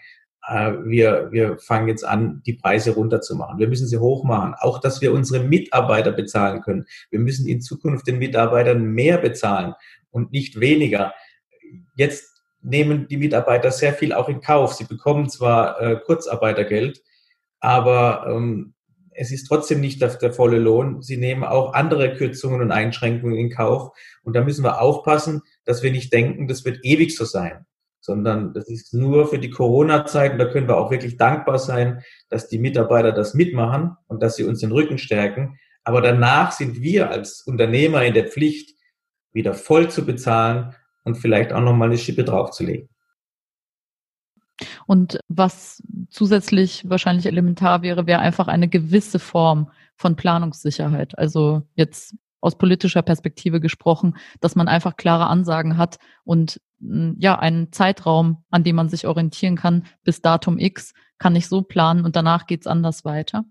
äh, 0.48 0.72
wir, 0.84 1.28
wir 1.30 1.58
fangen 1.58 1.88
jetzt 1.88 2.04
an, 2.04 2.42
die 2.46 2.54
Preise 2.54 2.94
runterzumachen. 2.94 3.58
Wir 3.58 3.68
müssen 3.68 3.86
sie 3.86 3.98
hochmachen. 3.98 4.54
Auch, 4.58 4.80
dass 4.80 5.00
wir 5.00 5.12
unsere 5.12 5.44
Mitarbeiter 5.44 6.12
bezahlen 6.12 6.62
können. 6.62 6.86
Wir 7.10 7.20
müssen 7.20 7.46
in 7.46 7.60
Zukunft 7.60 8.06
den 8.06 8.18
Mitarbeitern 8.18 8.82
mehr 8.82 9.18
bezahlen 9.18 9.74
und 10.10 10.32
nicht 10.32 10.58
weniger. 10.60 11.14
Jetzt 11.96 12.32
nehmen 12.62 13.08
die 13.08 13.16
Mitarbeiter 13.16 13.70
sehr 13.70 13.92
viel 13.92 14.12
auch 14.12 14.28
in 14.28 14.40
Kauf. 14.40 14.74
Sie 14.74 14.84
bekommen 14.84 15.28
zwar 15.28 15.80
äh, 15.80 15.96
Kurzarbeitergeld, 15.96 17.02
aber 17.60 18.26
ähm, 18.28 18.74
es 19.14 19.32
ist 19.32 19.44
trotzdem 19.44 19.80
nicht 19.80 20.00
der, 20.00 20.08
der, 20.16 20.32
volle 20.32 20.58
Lohn. 20.58 21.02
Sie 21.02 21.16
nehmen 21.16 21.44
auch 21.44 21.74
andere 21.74 22.14
Kürzungen 22.14 22.60
und 22.60 22.72
Einschränkungen 22.72 23.36
in 23.36 23.50
Kauf. 23.50 23.90
Und 24.22 24.34
da 24.34 24.42
müssen 24.42 24.64
wir 24.64 24.80
aufpassen, 24.80 25.42
dass 25.64 25.82
wir 25.82 25.92
nicht 25.92 26.12
denken, 26.12 26.48
das 26.48 26.64
wird 26.64 26.80
ewig 26.82 27.16
so 27.16 27.24
sein, 27.24 27.66
sondern 28.00 28.52
das 28.54 28.68
ist 28.68 28.94
nur 28.94 29.28
für 29.28 29.38
die 29.38 29.50
Corona-Zeit. 29.50 30.32
Und 30.32 30.38
da 30.38 30.46
können 30.46 30.68
wir 30.68 30.76
auch 30.76 30.90
wirklich 30.90 31.16
dankbar 31.16 31.58
sein, 31.58 32.02
dass 32.28 32.48
die 32.48 32.58
Mitarbeiter 32.58 33.12
das 33.12 33.34
mitmachen 33.34 33.96
und 34.08 34.22
dass 34.22 34.36
sie 34.36 34.44
uns 34.44 34.60
den 34.60 34.72
Rücken 34.72 34.98
stärken. 34.98 35.58
Aber 35.84 36.00
danach 36.00 36.52
sind 36.52 36.80
wir 36.80 37.10
als 37.10 37.42
Unternehmer 37.42 38.04
in 38.04 38.14
der 38.14 38.28
Pflicht, 38.28 38.76
wieder 39.32 39.54
voll 39.54 39.90
zu 39.90 40.04
bezahlen 40.04 40.74
und 41.04 41.16
vielleicht 41.16 41.52
auch 41.52 41.60
nochmal 41.60 41.88
eine 41.88 41.98
Schippe 41.98 42.24
draufzulegen. 42.24 42.88
Und 44.92 45.20
was 45.28 45.82
zusätzlich 46.10 46.86
wahrscheinlich 46.86 47.24
elementar 47.24 47.80
wäre, 47.80 48.06
wäre 48.06 48.20
einfach 48.20 48.46
eine 48.46 48.68
gewisse 48.68 49.18
Form 49.18 49.70
von 49.96 50.16
Planungssicherheit. 50.16 51.16
Also 51.18 51.62
jetzt 51.76 52.14
aus 52.42 52.58
politischer 52.58 53.00
Perspektive 53.00 53.58
gesprochen, 53.58 54.18
dass 54.42 54.54
man 54.54 54.68
einfach 54.68 54.98
klare 54.98 55.28
Ansagen 55.28 55.78
hat 55.78 55.98
und 56.24 56.60
hm, 56.78 57.16
ja, 57.18 57.38
einen 57.38 57.72
Zeitraum, 57.72 58.44
an 58.50 58.64
dem 58.64 58.76
man 58.76 58.90
sich 58.90 59.06
orientieren 59.06 59.56
kann, 59.56 59.86
bis 60.04 60.20
Datum 60.20 60.58
X 60.58 60.92
kann 61.18 61.36
ich 61.36 61.48
so 61.48 61.62
planen 61.62 62.04
und 62.04 62.14
danach 62.14 62.46
geht's 62.46 62.66
anders 62.66 63.06
weiter. 63.06 63.44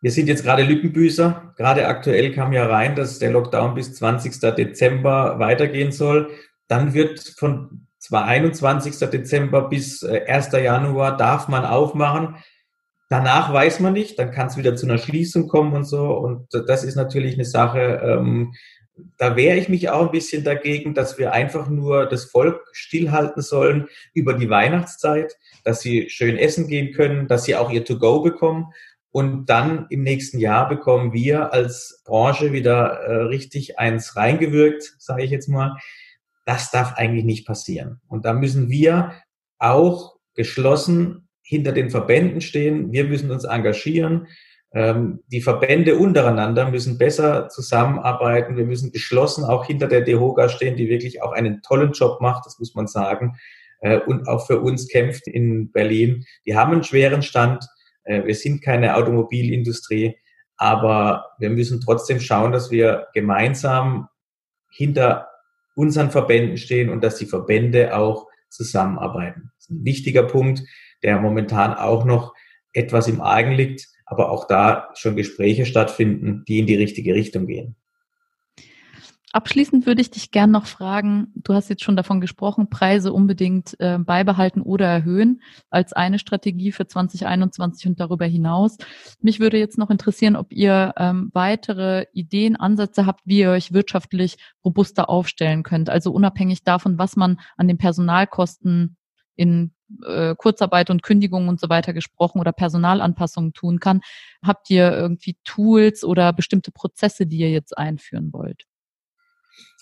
Wir 0.00 0.12
sind 0.12 0.28
jetzt 0.28 0.44
gerade 0.44 0.62
Lückenbüßer. 0.62 1.54
Gerade 1.56 1.88
aktuell 1.88 2.32
kam 2.32 2.52
ja 2.52 2.66
rein, 2.66 2.94
dass 2.94 3.18
der 3.18 3.32
Lockdown 3.32 3.74
bis 3.74 3.94
20. 3.94 4.38
Dezember 4.54 5.40
weitergehen 5.40 5.90
soll. 5.90 6.30
Dann 6.68 6.94
wird 6.94 7.18
von 7.18 7.88
21. 8.10 8.98
Dezember 9.10 9.68
bis 9.68 10.02
1. 10.02 10.52
Äh, 10.52 10.64
Januar 10.64 11.16
darf 11.16 11.48
man 11.48 11.64
aufmachen. 11.64 12.36
Danach 13.08 13.52
weiß 13.52 13.80
man 13.80 13.92
nicht, 13.92 14.18
dann 14.18 14.30
kann 14.30 14.46
es 14.46 14.56
wieder 14.56 14.76
zu 14.76 14.86
einer 14.86 14.98
Schließung 14.98 15.48
kommen 15.48 15.72
und 15.72 15.84
so. 15.84 16.12
Und 16.12 16.46
das 16.68 16.84
ist 16.84 16.94
natürlich 16.94 17.34
eine 17.34 17.44
Sache, 17.44 18.00
ähm, 18.04 18.52
da 19.16 19.36
wehre 19.36 19.56
ich 19.56 19.68
mich 19.68 19.90
auch 19.90 20.06
ein 20.06 20.12
bisschen 20.12 20.44
dagegen, 20.44 20.94
dass 20.94 21.18
wir 21.18 21.32
einfach 21.32 21.68
nur 21.68 22.06
das 22.06 22.24
Volk 22.24 22.60
stillhalten 22.72 23.42
sollen 23.42 23.88
über 24.14 24.34
die 24.34 24.50
Weihnachtszeit, 24.50 25.36
dass 25.64 25.80
sie 25.80 26.08
schön 26.10 26.36
essen 26.36 26.68
gehen 26.68 26.92
können, 26.92 27.26
dass 27.26 27.44
sie 27.44 27.56
auch 27.56 27.70
ihr 27.70 27.84
To-Go 27.84 28.22
bekommen 28.22 28.66
und 29.12 29.46
dann 29.46 29.86
im 29.90 30.02
nächsten 30.02 30.38
Jahr 30.38 30.68
bekommen 30.68 31.12
wir 31.12 31.52
als 31.52 32.02
Branche 32.04 32.52
wieder 32.52 33.00
äh, 33.00 33.22
richtig 33.22 33.78
eins 33.78 34.16
reingewirkt, 34.16 34.94
sage 34.98 35.24
ich 35.24 35.30
jetzt 35.30 35.48
mal. 35.48 35.76
Das 36.50 36.72
darf 36.72 36.94
eigentlich 36.94 37.24
nicht 37.24 37.46
passieren. 37.46 38.00
Und 38.08 38.24
da 38.24 38.32
müssen 38.32 38.70
wir 38.70 39.12
auch 39.60 40.16
geschlossen 40.34 41.28
hinter 41.42 41.70
den 41.70 41.90
Verbänden 41.90 42.40
stehen. 42.40 42.90
Wir 42.90 43.04
müssen 43.04 43.30
uns 43.30 43.44
engagieren. 43.44 44.26
Ähm, 44.72 45.20
die 45.28 45.42
Verbände 45.42 45.96
untereinander 45.96 46.68
müssen 46.68 46.98
besser 46.98 47.48
zusammenarbeiten. 47.48 48.56
Wir 48.56 48.64
müssen 48.64 48.90
geschlossen 48.90 49.44
auch 49.44 49.66
hinter 49.66 49.86
der 49.86 50.00
DEHOGA 50.00 50.48
stehen, 50.48 50.76
die 50.76 50.88
wirklich 50.88 51.22
auch 51.22 51.30
einen 51.30 51.62
tollen 51.62 51.92
Job 51.92 52.20
macht, 52.20 52.46
das 52.46 52.58
muss 52.58 52.74
man 52.74 52.88
sagen, 52.88 53.36
äh, 53.80 53.98
und 54.00 54.26
auch 54.26 54.46
für 54.46 54.60
uns 54.60 54.88
kämpft 54.88 55.28
in 55.28 55.70
Berlin. 55.70 56.24
Die 56.46 56.56
haben 56.56 56.72
einen 56.72 56.84
schweren 56.84 57.22
Stand 57.22 57.64
äh, 58.04 58.24
wir 58.24 58.34
sind 58.34 58.62
keine 58.62 58.96
Automobilindustrie, 58.96 60.16
aber 60.56 61.26
wir 61.38 61.50
müssen 61.50 61.80
trotzdem 61.80 62.20
schauen, 62.20 62.52
dass 62.52 62.70
wir 62.70 63.06
gemeinsam 63.14 64.08
hinter 64.70 65.28
unseren 65.80 66.10
Verbänden 66.10 66.58
stehen 66.58 66.90
und 66.90 67.02
dass 67.02 67.16
die 67.16 67.24
Verbände 67.24 67.96
auch 67.96 68.26
zusammenarbeiten. 68.50 69.50
Das 69.56 69.64
ist 69.64 69.70
ein 69.70 69.84
wichtiger 69.84 70.24
Punkt, 70.24 70.62
der 71.02 71.18
momentan 71.18 71.72
auch 71.72 72.04
noch 72.04 72.34
etwas 72.74 73.08
im 73.08 73.22
Argen 73.22 73.52
liegt, 73.52 73.88
aber 74.04 74.30
auch 74.30 74.46
da 74.46 74.90
schon 74.94 75.16
Gespräche 75.16 75.64
stattfinden, 75.64 76.44
die 76.46 76.58
in 76.58 76.66
die 76.66 76.76
richtige 76.76 77.14
Richtung 77.14 77.46
gehen. 77.46 77.76
Abschließend 79.32 79.86
würde 79.86 80.00
ich 80.00 80.10
dich 80.10 80.32
gern 80.32 80.50
noch 80.50 80.66
fragen, 80.66 81.28
du 81.36 81.54
hast 81.54 81.68
jetzt 81.68 81.84
schon 81.84 81.94
davon 81.96 82.20
gesprochen, 82.20 82.68
Preise 82.68 83.12
unbedingt 83.12 83.78
äh, 83.78 83.96
beibehalten 83.96 84.60
oder 84.60 84.86
erhöhen 84.86 85.40
als 85.70 85.92
eine 85.92 86.18
Strategie 86.18 86.72
für 86.72 86.88
2021 86.88 87.86
und 87.86 88.00
darüber 88.00 88.24
hinaus. 88.26 88.76
Mich 89.20 89.38
würde 89.38 89.56
jetzt 89.56 89.78
noch 89.78 89.88
interessieren, 89.88 90.34
ob 90.34 90.52
ihr 90.52 90.94
ähm, 90.96 91.30
weitere 91.32 92.06
Ideen, 92.12 92.56
Ansätze 92.56 93.06
habt, 93.06 93.20
wie 93.24 93.38
ihr 93.38 93.50
euch 93.50 93.72
wirtschaftlich 93.72 94.36
robuster 94.64 95.08
aufstellen 95.08 95.62
könnt. 95.62 95.90
Also 95.90 96.10
unabhängig 96.10 96.64
davon, 96.64 96.98
was 96.98 97.14
man 97.14 97.38
an 97.56 97.68
den 97.68 97.78
Personalkosten 97.78 98.96
in 99.36 99.72
äh, 100.04 100.34
Kurzarbeit 100.34 100.90
und 100.90 101.04
Kündigungen 101.04 101.48
und 101.48 101.60
so 101.60 101.68
weiter 101.68 101.92
gesprochen 101.92 102.40
oder 102.40 102.52
Personalanpassungen 102.52 103.52
tun 103.52 103.78
kann. 103.78 104.00
Habt 104.44 104.70
ihr 104.70 104.90
irgendwie 104.90 105.36
Tools 105.44 106.02
oder 106.02 106.32
bestimmte 106.32 106.72
Prozesse, 106.72 107.26
die 107.26 107.38
ihr 107.38 107.50
jetzt 107.50 107.78
einführen 107.78 108.32
wollt? 108.32 108.66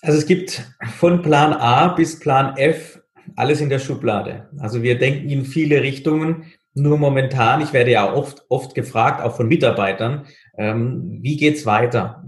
Also 0.01 0.17
es 0.17 0.25
gibt 0.25 0.63
von 0.97 1.21
Plan 1.21 1.53
A 1.53 1.89
bis 1.89 2.19
Plan 2.19 2.55
F 2.57 3.01
alles 3.35 3.61
in 3.61 3.69
der 3.69 3.79
Schublade. 3.79 4.49
Also 4.59 4.83
wir 4.83 4.97
denken 4.97 5.29
in 5.29 5.45
viele 5.45 5.81
Richtungen. 5.81 6.45
Nur 6.73 6.97
momentan, 6.97 7.61
ich 7.61 7.73
werde 7.73 7.91
ja 7.91 8.13
oft, 8.13 8.43
oft 8.47 8.75
gefragt, 8.75 9.21
auch 9.21 9.35
von 9.35 9.47
Mitarbeitern, 9.47 10.27
ähm, 10.57 11.17
wie 11.21 11.35
geht's 11.35 11.65
weiter? 11.65 12.23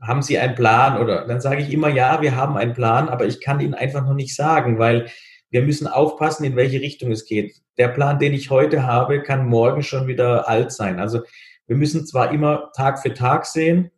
Haben 0.00 0.22
Sie 0.22 0.38
einen 0.38 0.54
Plan? 0.54 1.00
Oder 1.00 1.26
dann 1.26 1.40
sage 1.40 1.62
ich 1.62 1.72
immer, 1.72 1.88
ja, 1.88 2.20
wir 2.22 2.34
haben 2.34 2.56
einen 2.56 2.72
Plan, 2.72 3.08
aber 3.08 3.26
ich 3.26 3.40
kann 3.40 3.60
Ihnen 3.60 3.74
einfach 3.74 4.04
noch 4.04 4.14
nicht 4.14 4.34
sagen, 4.34 4.78
weil 4.78 5.06
wir 5.50 5.62
müssen 5.62 5.86
aufpassen, 5.86 6.44
in 6.44 6.56
welche 6.56 6.80
Richtung 6.80 7.12
es 7.12 7.26
geht. 7.26 7.54
Der 7.78 7.88
Plan, 7.88 8.18
den 8.18 8.32
ich 8.32 8.50
heute 8.50 8.84
habe, 8.86 9.22
kann 9.22 9.46
morgen 9.46 9.82
schon 9.82 10.06
wieder 10.06 10.48
alt 10.48 10.72
sein. 10.72 10.98
Also 10.98 11.20
wir 11.66 11.76
müssen 11.76 12.06
zwar 12.06 12.32
immer 12.32 12.72
Tag 12.74 13.00
für 13.00 13.14
Tag 13.14 13.46
sehen, 13.46 13.90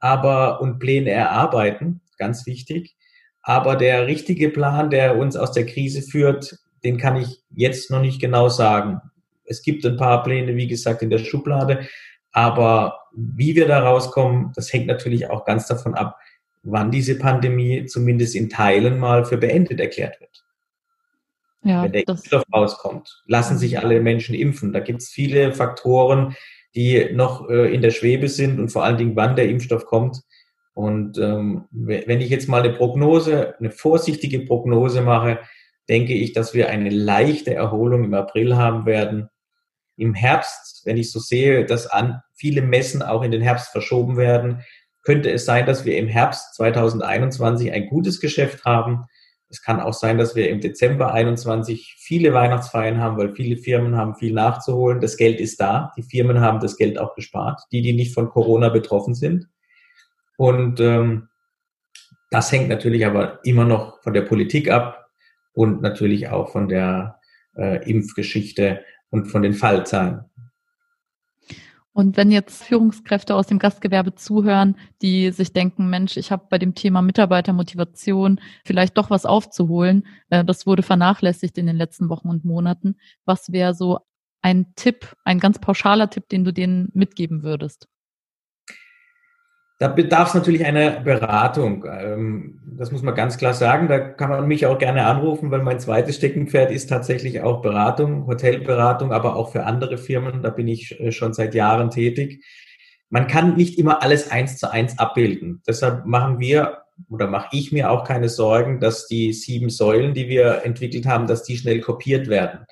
aber 0.00 0.60
und 0.60 0.78
Pläne 0.78 1.10
erarbeiten, 1.10 2.00
ganz 2.18 2.46
wichtig. 2.46 2.96
Aber 3.42 3.76
der 3.76 4.06
richtige 4.06 4.48
Plan, 4.48 4.90
der 4.90 5.18
uns 5.18 5.36
aus 5.36 5.52
der 5.52 5.66
Krise 5.66 6.02
führt, 6.02 6.58
den 6.82 6.98
kann 6.98 7.16
ich 7.16 7.42
jetzt 7.50 7.90
noch 7.90 8.00
nicht 8.00 8.20
genau 8.20 8.48
sagen. 8.48 9.00
Es 9.44 9.62
gibt 9.62 9.84
ein 9.84 9.96
paar 9.96 10.22
Pläne, 10.22 10.56
wie 10.56 10.66
gesagt, 10.66 11.02
in 11.02 11.10
der 11.10 11.18
Schublade. 11.18 11.86
Aber 12.32 13.00
wie 13.14 13.54
wir 13.54 13.68
da 13.68 13.80
rauskommen, 13.80 14.52
das 14.54 14.72
hängt 14.72 14.86
natürlich 14.86 15.30
auch 15.30 15.44
ganz 15.44 15.66
davon 15.66 15.94
ab, 15.94 16.18
wann 16.62 16.90
diese 16.90 17.18
Pandemie 17.18 17.86
zumindest 17.86 18.34
in 18.34 18.48
Teilen 18.48 18.98
mal 18.98 19.24
für 19.24 19.36
beendet 19.36 19.80
erklärt 19.80 20.20
wird. 20.20 20.44
Ja, 21.62 21.84
Wenn 21.84 21.92
der 21.92 22.08
Impfstoff 22.08 22.44
rauskommt, 22.52 23.22
lassen 23.26 23.56
sich 23.56 23.78
alle 23.78 24.00
Menschen 24.00 24.34
impfen. 24.34 24.72
Da 24.72 24.80
gibt 24.80 25.00
es 25.00 25.08
viele 25.08 25.52
Faktoren, 25.52 26.36
die 26.74 27.10
noch 27.12 27.48
äh, 27.48 27.72
in 27.74 27.80
der 27.80 27.90
Schwebe 27.90 28.28
sind 28.28 28.58
und 28.58 28.70
vor 28.70 28.84
allen 28.84 28.98
Dingen, 28.98 29.16
wann 29.16 29.36
der 29.36 29.48
Impfstoff 29.48 29.86
kommt. 29.86 30.22
Und 30.74 31.18
ähm, 31.18 31.66
wenn 31.70 32.20
ich 32.20 32.30
jetzt 32.30 32.48
mal 32.48 32.62
eine 32.62 32.74
Prognose, 32.74 33.54
eine 33.58 33.70
vorsichtige 33.70 34.40
Prognose 34.40 35.02
mache, 35.02 35.38
denke 35.88 36.14
ich, 36.14 36.32
dass 36.32 36.52
wir 36.52 36.68
eine 36.68 36.90
leichte 36.90 37.54
Erholung 37.54 38.04
im 38.04 38.14
April 38.14 38.56
haben 38.56 38.84
werden. 38.84 39.28
Im 39.96 40.14
Herbst, 40.14 40.82
wenn 40.84 40.96
ich 40.96 41.12
so 41.12 41.20
sehe, 41.20 41.64
dass 41.64 41.86
an 41.86 42.20
viele 42.34 42.62
Messen 42.62 43.02
auch 43.02 43.22
in 43.22 43.30
den 43.30 43.42
Herbst 43.42 43.68
verschoben 43.68 44.16
werden, 44.16 44.62
könnte 45.02 45.30
es 45.30 45.44
sein, 45.44 45.66
dass 45.66 45.84
wir 45.84 45.96
im 45.96 46.08
Herbst 46.08 46.54
2021 46.56 47.70
ein 47.70 47.88
gutes 47.88 48.20
Geschäft 48.20 48.64
haben. 48.64 49.04
Es 49.48 49.62
kann 49.62 49.78
auch 49.78 49.92
sein, 49.92 50.18
dass 50.18 50.34
wir 50.34 50.48
im 50.48 50.60
Dezember 50.60 51.12
21 51.12 51.94
viele 51.98 52.32
Weihnachtsfeiern 52.32 52.98
haben, 52.98 53.16
weil 53.18 53.34
viele 53.34 53.56
Firmen 53.56 53.96
haben 53.96 54.16
viel 54.16 54.32
nachzuholen. 54.32 55.00
Das 55.00 55.16
Geld 55.16 55.38
ist 55.38 55.60
da. 55.60 55.92
Die 55.96 56.02
Firmen 56.02 56.40
haben 56.40 56.58
das 56.58 56.76
Geld 56.76 56.98
auch 56.98 57.14
gespart, 57.14 57.60
die, 57.70 57.82
die 57.82 57.92
nicht 57.92 58.14
von 58.14 58.30
Corona 58.30 58.70
betroffen 58.70 59.14
sind. 59.14 59.46
Und 60.36 60.80
ähm, 60.80 61.28
das 62.30 62.50
hängt 62.50 62.68
natürlich 62.68 63.06
aber 63.06 63.40
immer 63.44 63.64
noch 63.64 64.02
von 64.02 64.12
der 64.12 64.22
Politik 64.22 64.70
ab 64.70 65.06
und 65.52 65.82
natürlich 65.82 66.28
auch 66.28 66.50
von 66.50 66.68
der 66.68 67.20
äh, 67.56 67.88
Impfgeschichte 67.88 68.84
und 69.10 69.26
von 69.26 69.42
den 69.42 69.54
Fallzahlen. 69.54 70.24
Und 71.92 72.16
wenn 72.16 72.32
jetzt 72.32 72.64
Führungskräfte 72.64 73.36
aus 73.36 73.46
dem 73.46 73.60
Gastgewerbe 73.60 74.16
zuhören, 74.16 74.74
die 75.00 75.30
sich 75.30 75.52
denken, 75.52 75.88
Mensch, 75.88 76.16
ich 76.16 76.32
habe 76.32 76.46
bei 76.50 76.58
dem 76.58 76.74
Thema 76.74 77.02
Mitarbeitermotivation 77.02 78.40
vielleicht 78.64 78.98
doch 78.98 79.10
was 79.10 79.24
aufzuholen, 79.24 80.04
äh, 80.28 80.44
das 80.44 80.66
wurde 80.66 80.82
vernachlässigt 80.82 81.56
in 81.56 81.66
den 81.66 81.76
letzten 81.76 82.08
Wochen 82.08 82.28
und 82.28 82.44
Monaten. 82.44 82.96
Was 83.24 83.52
wäre 83.52 83.74
so 83.74 84.00
ein 84.42 84.74
Tipp, 84.74 85.14
ein 85.24 85.38
ganz 85.38 85.60
pauschaler 85.60 86.10
Tipp, 86.10 86.28
den 86.28 86.42
du 86.42 86.52
denen 86.52 86.90
mitgeben 86.94 87.44
würdest? 87.44 87.88
Da 89.78 89.88
bedarf 89.88 90.28
es 90.28 90.34
natürlich 90.34 90.64
einer 90.64 91.00
Beratung. 91.00 91.84
Ähm, 91.88 92.60
das 92.76 92.92
muss 92.92 93.02
man 93.02 93.14
ganz 93.14 93.38
klar 93.38 93.54
sagen. 93.54 93.88
Da 93.88 93.98
kann 93.98 94.30
man 94.30 94.46
mich 94.46 94.66
auch 94.66 94.78
gerne 94.78 95.06
anrufen, 95.06 95.50
weil 95.50 95.62
mein 95.62 95.80
zweites 95.80 96.16
Steckenpferd 96.16 96.70
ist 96.70 96.88
tatsächlich 96.88 97.40
auch 97.42 97.60
Beratung, 97.60 98.26
Hotelberatung, 98.26 99.12
aber 99.12 99.36
auch 99.36 99.50
für 99.50 99.64
andere 99.64 99.98
Firmen. 99.98 100.42
Da 100.42 100.50
bin 100.50 100.68
ich 100.68 100.98
äh, 101.00 101.10
schon 101.10 101.34
seit 101.34 101.54
Jahren 101.54 101.90
tätig. 101.90 102.44
Man 103.10 103.26
kann 103.26 103.56
nicht 103.56 103.78
immer 103.78 104.02
alles 104.02 104.30
eins 104.30 104.58
zu 104.58 104.70
eins 104.70 104.98
abbilden. 104.98 105.62
Deshalb 105.66 106.06
machen 106.06 106.38
wir 106.38 106.78
oder 107.08 107.26
mache 107.26 107.48
ich 107.52 107.72
mir 107.72 107.90
auch 107.90 108.04
keine 108.04 108.28
Sorgen, 108.28 108.78
dass 108.78 109.08
die 109.08 109.32
sieben 109.32 109.70
Säulen, 109.70 110.14
die 110.14 110.28
wir 110.28 110.64
entwickelt 110.64 111.06
haben, 111.06 111.26
dass 111.26 111.42
die 111.42 111.56
schnell 111.56 111.80
kopiert 111.80 112.28
werden 112.28 112.66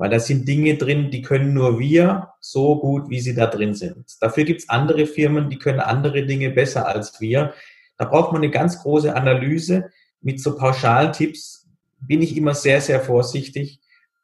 weil 0.00 0.08
da 0.08 0.18
sind 0.18 0.48
Dinge 0.48 0.78
drin, 0.78 1.10
die 1.10 1.20
können 1.20 1.52
nur 1.52 1.78
wir 1.78 2.32
so 2.40 2.80
gut, 2.80 3.10
wie 3.10 3.20
sie 3.20 3.34
da 3.34 3.46
drin 3.46 3.74
sind. 3.74 4.06
Dafür 4.22 4.44
gibt 4.44 4.62
es 4.62 4.68
andere 4.70 5.06
Firmen, 5.06 5.50
die 5.50 5.58
können 5.58 5.78
andere 5.78 6.24
Dinge 6.24 6.48
besser 6.48 6.88
als 6.88 7.20
wir. 7.20 7.52
Da 7.98 8.06
braucht 8.06 8.32
man 8.32 8.40
eine 8.40 8.50
ganz 8.50 8.82
große 8.82 9.14
Analyse. 9.14 9.90
Mit 10.22 10.40
so 10.40 10.56
pauschalen 10.56 11.12
Tipps 11.12 11.68
bin 12.00 12.22
ich 12.22 12.34
immer 12.34 12.54
sehr, 12.54 12.80
sehr 12.80 13.00
vorsichtig. 13.00 13.78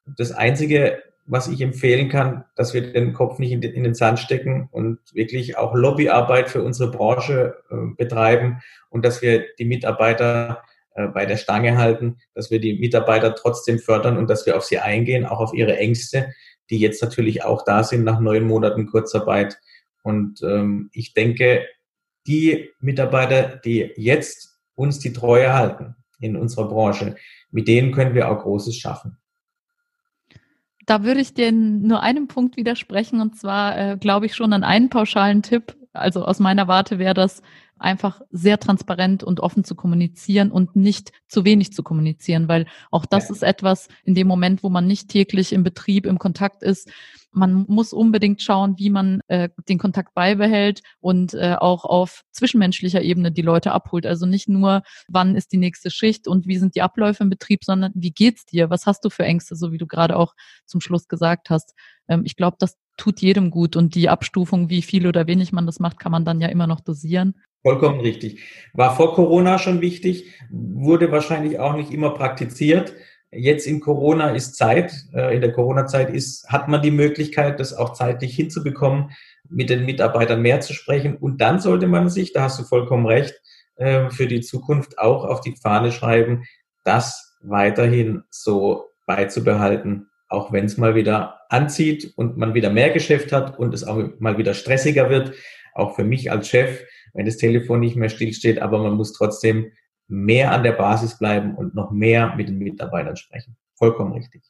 Das 0.06 0.32
Einzige, 0.32 1.02
was 1.26 1.46
ich 1.46 1.60
empfehlen 1.60 2.08
kann, 2.08 2.46
dass 2.54 2.72
wir 2.72 2.94
den 2.94 3.12
Kopf 3.12 3.38
nicht 3.38 3.52
in 3.52 3.60
den, 3.60 3.94
Sand 3.94 4.18
stecken 4.18 4.70
und 4.72 4.98
wirklich 5.12 5.58
auch 5.58 5.74
Lobbyarbeit 5.74 6.48
für 6.48 6.62
unsere 6.62 6.90
Branche 6.90 7.54
äh, 7.70 7.94
betreiben 7.98 8.62
und 8.88 9.04
dass 9.04 9.20
wir 9.20 9.44
die 9.58 9.66
Mitarbeiter 9.66 10.62
bei 10.96 11.26
der 11.26 11.36
Stange 11.36 11.76
halten, 11.76 12.18
dass 12.34 12.50
wir 12.50 12.60
die 12.60 12.78
Mitarbeiter 12.78 13.34
trotzdem 13.34 13.78
fördern 13.78 14.16
und 14.16 14.28
dass 14.30 14.46
wir 14.46 14.56
auf 14.56 14.64
sie 14.64 14.78
eingehen, 14.78 15.26
auch 15.26 15.40
auf 15.40 15.52
ihre 15.52 15.76
Ängste, 15.76 16.32
die 16.70 16.78
jetzt 16.78 17.02
natürlich 17.02 17.44
auch 17.44 17.64
da 17.64 17.84
sind 17.84 18.04
nach 18.04 18.20
neun 18.20 18.44
Monaten 18.44 18.86
Kurzarbeit. 18.86 19.58
Und 20.02 20.42
ähm, 20.42 20.90
ich 20.92 21.14
denke, 21.14 21.66
die 22.26 22.70
Mitarbeiter, 22.80 23.56
die 23.56 23.92
jetzt 23.96 24.58
uns 24.74 24.98
die 24.98 25.12
Treue 25.12 25.52
halten 25.52 25.96
in 26.20 26.36
unserer 26.36 26.68
Branche, 26.68 27.16
mit 27.50 27.68
denen 27.68 27.92
können 27.92 28.14
wir 28.14 28.30
auch 28.30 28.42
Großes 28.42 28.76
schaffen. 28.76 29.18
Da 30.86 31.02
würde 31.02 31.20
ich 31.20 31.34
dir 31.34 31.50
nur 31.50 32.00
einem 32.02 32.28
Punkt 32.28 32.56
widersprechen, 32.56 33.20
und 33.20 33.36
zwar 33.36 33.76
äh, 33.76 33.96
glaube 33.96 34.26
ich 34.26 34.36
schon 34.36 34.52
an 34.52 34.62
einen 34.62 34.88
pauschalen 34.88 35.42
Tipp. 35.42 35.76
Also 35.98 36.24
aus 36.24 36.38
meiner 36.38 36.68
Warte 36.68 36.98
wäre 36.98 37.14
das, 37.14 37.42
einfach 37.78 38.20
sehr 38.30 38.58
transparent 38.58 39.22
und 39.22 39.40
offen 39.40 39.64
zu 39.64 39.74
kommunizieren 39.74 40.50
und 40.50 40.76
nicht 40.76 41.12
zu 41.28 41.44
wenig 41.44 41.72
zu 41.72 41.82
kommunizieren, 41.82 42.48
weil 42.48 42.66
auch 42.90 43.04
das 43.04 43.28
ja. 43.28 43.34
ist 43.34 43.42
etwas 43.42 43.88
in 44.04 44.14
dem 44.14 44.26
Moment, 44.26 44.62
wo 44.62 44.70
man 44.70 44.86
nicht 44.86 45.08
täglich 45.08 45.52
im 45.52 45.62
Betrieb 45.62 46.06
im 46.06 46.18
Kontakt 46.18 46.62
ist. 46.62 46.90
Man 47.36 47.66
muss 47.68 47.92
unbedingt 47.92 48.42
schauen, 48.42 48.74
wie 48.78 48.90
man 48.90 49.20
äh, 49.28 49.50
den 49.68 49.78
Kontakt 49.78 50.14
beibehält 50.14 50.82
und 51.00 51.34
äh, 51.34 51.54
auch 51.58 51.84
auf 51.84 52.22
zwischenmenschlicher 52.32 53.02
Ebene 53.02 53.30
die 53.30 53.42
Leute 53.42 53.72
abholt. 53.72 54.06
Also 54.06 54.26
nicht 54.26 54.48
nur, 54.48 54.82
wann 55.06 55.36
ist 55.36 55.52
die 55.52 55.58
nächste 55.58 55.90
Schicht 55.90 56.26
und 56.26 56.46
wie 56.46 56.56
sind 56.56 56.74
die 56.74 56.82
Abläufe 56.82 57.22
im 57.22 57.30
Betrieb, 57.30 57.62
sondern 57.62 57.92
wie 57.94 58.10
geht's 58.10 58.46
dir? 58.46 58.70
Was 58.70 58.86
hast 58.86 59.04
du 59.04 59.10
für 59.10 59.24
Ängste, 59.24 59.54
so 59.54 59.70
wie 59.70 59.78
du 59.78 59.86
gerade 59.86 60.16
auch 60.16 60.34
zum 60.64 60.80
Schluss 60.80 61.08
gesagt 61.08 61.50
hast. 61.50 61.74
Ähm, 62.08 62.22
ich 62.24 62.36
glaube, 62.36 62.56
das 62.58 62.76
tut 62.96 63.20
jedem 63.20 63.50
gut 63.50 63.76
und 63.76 63.94
die 63.94 64.08
Abstufung, 64.08 64.70
wie 64.70 64.82
viel 64.82 65.06
oder 65.06 65.26
wenig 65.26 65.52
man 65.52 65.66
das 65.66 65.80
macht, 65.80 66.00
kann 66.00 66.12
man 66.12 66.24
dann 66.24 66.40
ja 66.40 66.48
immer 66.48 66.66
noch 66.66 66.80
dosieren. 66.80 67.34
Vollkommen 67.62 68.00
richtig. 68.00 68.40
War 68.72 68.94
vor 68.94 69.14
Corona 69.14 69.58
schon 69.58 69.80
wichtig, 69.80 70.32
wurde 70.50 71.10
wahrscheinlich 71.10 71.58
auch 71.58 71.74
nicht 71.74 71.90
immer 71.90 72.10
praktiziert. 72.10 72.94
Jetzt 73.36 73.66
in 73.66 73.80
Corona 73.80 74.30
ist 74.30 74.56
Zeit, 74.56 74.92
äh, 75.14 75.34
in 75.34 75.40
der 75.40 75.52
Corona-Zeit 75.52 76.10
ist, 76.10 76.48
hat 76.48 76.68
man 76.68 76.82
die 76.82 76.90
Möglichkeit, 76.90 77.60
das 77.60 77.72
auch 77.72 77.92
zeitlich 77.92 78.34
hinzubekommen, 78.34 79.10
mit 79.48 79.70
den 79.70 79.84
Mitarbeitern 79.84 80.42
mehr 80.42 80.60
zu 80.60 80.72
sprechen. 80.72 81.16
Und 81.16 81.40
dann 81.40 81.60
sollte 81.60 81.86
man 81.86 82.08
sich, 82.08 82.32
da 82.32 82.42
hast 82.42 82.58
du 82.58 82.64
vollkommen 82.64 83.06
recht, 83.06 83.40
äh, 83.76 84.10
für 84.10 84.26
die 84.26 84.40
Zukunft 84.40 84.98
auch 84.98 85.24
auf 85.24 85.40
die 85.40 85.56
Fahne 85.56 85.92
schreiben, 85.92 86.44
das 86.84 87.36
weiterhin 87.42 88.22
so 88.30 88.86
beizubehalten, 89.06 90.08
auch 90.28 90.52
wenn 90.52 90.64
es 90.64 90.76
mal 90.76 90.94
wieder 90.94 91.40
anzieht 91.48 92.12
und 92.16 92.36
man 92.36 92.54
wieder 92.54 92.70
mehr 92.70 92.90
Geschäft 92.90 93.32
hat 93.32 93.58
und 93.58 93.74
es 93.74 93.84
auch 93.84 94.02
mal 94.18 94.38
wieder 94.38 94.54
stressiger 94.54 95.10
wird. 95.10 95.32
Auch 95.74 95.94
für 95.94 96.04
mich 96.04 96.32
als 96.32 96.48
Chef 96.48 96.80
wenn 97.16 97.26
das 97.26 97.38
Telefon 97.38 97.80
nicht 97.80 97.96
mehr 97.96 98.10
stillsteht, 98.10 98.60
aber 98.60 98.78
man 98.78 98.94
muss 98.94 99.12
trotzdem 99.12 99.72
mehr 100.08 100.52
an 100.52 100.62
der 100.62 100.72
Basis 100.72 101.18
bleiben 101.18 101.54
und 101.54 101.74
noch 101.74 101.90
mehr 101.90 102.34
mit 102.36 102.48
den 102.48 102.58
Mitarbeitern 102.58 103.16
sprechen. 103.16 103.56
Vollkommen 103.74 104.12
richtig. 104.12 104.42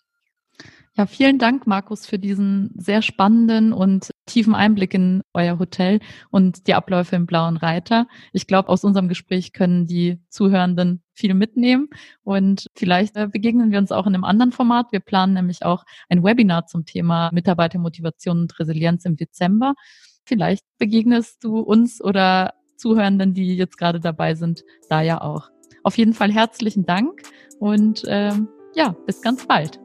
Ja, 0.98 1.04
vielen 1.04 1.38
Dank, 1.38 1.66
Markus, 1.66 2.06
für 2.06 2.18
diesen 2.18 2.70
sehr 2.74 3.02
spannenden 3.02 3.74
und 3.74 4.12
tiefen 4.24 4.54
Einblick 4.54 4.94
in 4.94 5.20
euer 5.34 5.58
Hotel 5.58 6.00
und 6.30 6.66
die 6.66 6.72
Abläufe 6.72 7.14
im 7.16 7.26
Blauen 7.26 7.58
Reiter. 7.58 8.06
Ich 8.32 8.46
glaube, 8.46 8.70
aus 8.70 8.82
unserem 8.82 9.06
Gespräch 9.06 9.52
können 9.52 9.86
die 9.86 10.18
Zuhörenden 10.30 11.02
viel 11.12 11.34
mitnehmen 11.34 11.90
und 12.22 12.68
vielleicht 12.74 13.14
äh, 13.16 13.28
begegnen 13.28 13.72
wir 13.72 13.78
uns 13.78 13.92
auch 13.92 14.06
in 14.06 14.14
einem 14.14 14.24
anderen 14.24 14.52
Format. 14.52 14.90
Wir 14.90 15.00
planen 15.00 15.34
nämlich 15.34 15.66
auch 15.66 15.84
ein 16.08 16.24
Webinar 16.24 16.64
zum 16.64 16.86
Thema 16.86 17.28
Mitarbeitermotivation 17.30 18.40
und 18.40 18.58
Resilienz 18.58 19.04
im 19.04 19.16
Dezember. 19.16 19.74
Vielleicht 20.24 20.64
begegnest 20.78 21.44
du 21.44 21.58
uns 21.58 22.02
oder 22.02 22.54
Zuhörenden, 22.76 23.34
die 23.34 23.56
jetzt 23.56 23.78
gerade 23.78 24.00
dabei 24.00 24.34
sind, 24.34 24.64
da 24.88 25.02
ja 25.02 25.20
auch. 25.20 25.50
Auf 25.82 25.96
jeden 25.98 26.14
Fall 26.14 26.32
herzlichen 26.32 26.84
Dank 26.84 27.22
und 27.58 28.02
ähm, 28.08 28.48
ja, 28.74 28.94
bis 29.06 29.22
ganz 29.22 29.46
bald. 29.46 29.80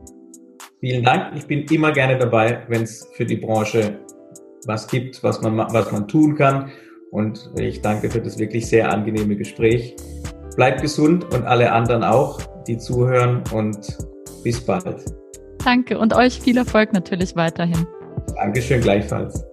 Vielen 0.80 1.04
Dank. 1.04 1.36
Ich 1.36 1.46
bin 1.46 1.66
immer 1.66 1.92
gerne 1.92 2.18
dabei, 2.18 2.64
wenn 2.68 2.84
es 2.84 3.08
für 3.14 3.26
die 3.26 3.38
Branche 3.38 4.00
was 4.66 4.88
gibt, 4.88 5.24
was 5.24 5.42
man, 5.42 5.58
was 5.58 5.92
man 5.92 6.08
tun 6.08 6.36
kann. 6.36 6.72
Und 7.12 7.52
ich 7.58 7.82
danke 7.82 8.10
für 8.10 8.22
das 8.22 8.39
wirklich 8.39 8.68
sehr 8.68 8.92
angenehme 8.92 9.36
Gespräch. 9.36 9.96
Bleibt 10.56 10.82
gesund 10.82 11.26
und 11.34 11.44
alle 11.44 11.72
anderen 11.72 12.04
auch, 12.04 12.42
die 12.68 12.78
zuhören 12.78 13.44
und 13.54 13.98
bis 14.44 14.66
bald. 14.66 15.06
Danke 15.64 16.00
und 16.00 16.16
euch 16.16 16.39
viel 16.39 16.58
Erfolg 16.58 16.94
natürlich 16.94 17.36
weiterhin. 17.36 17.86
Dankeschön 18.36 18.82
gleichfalls. 18.82 19.51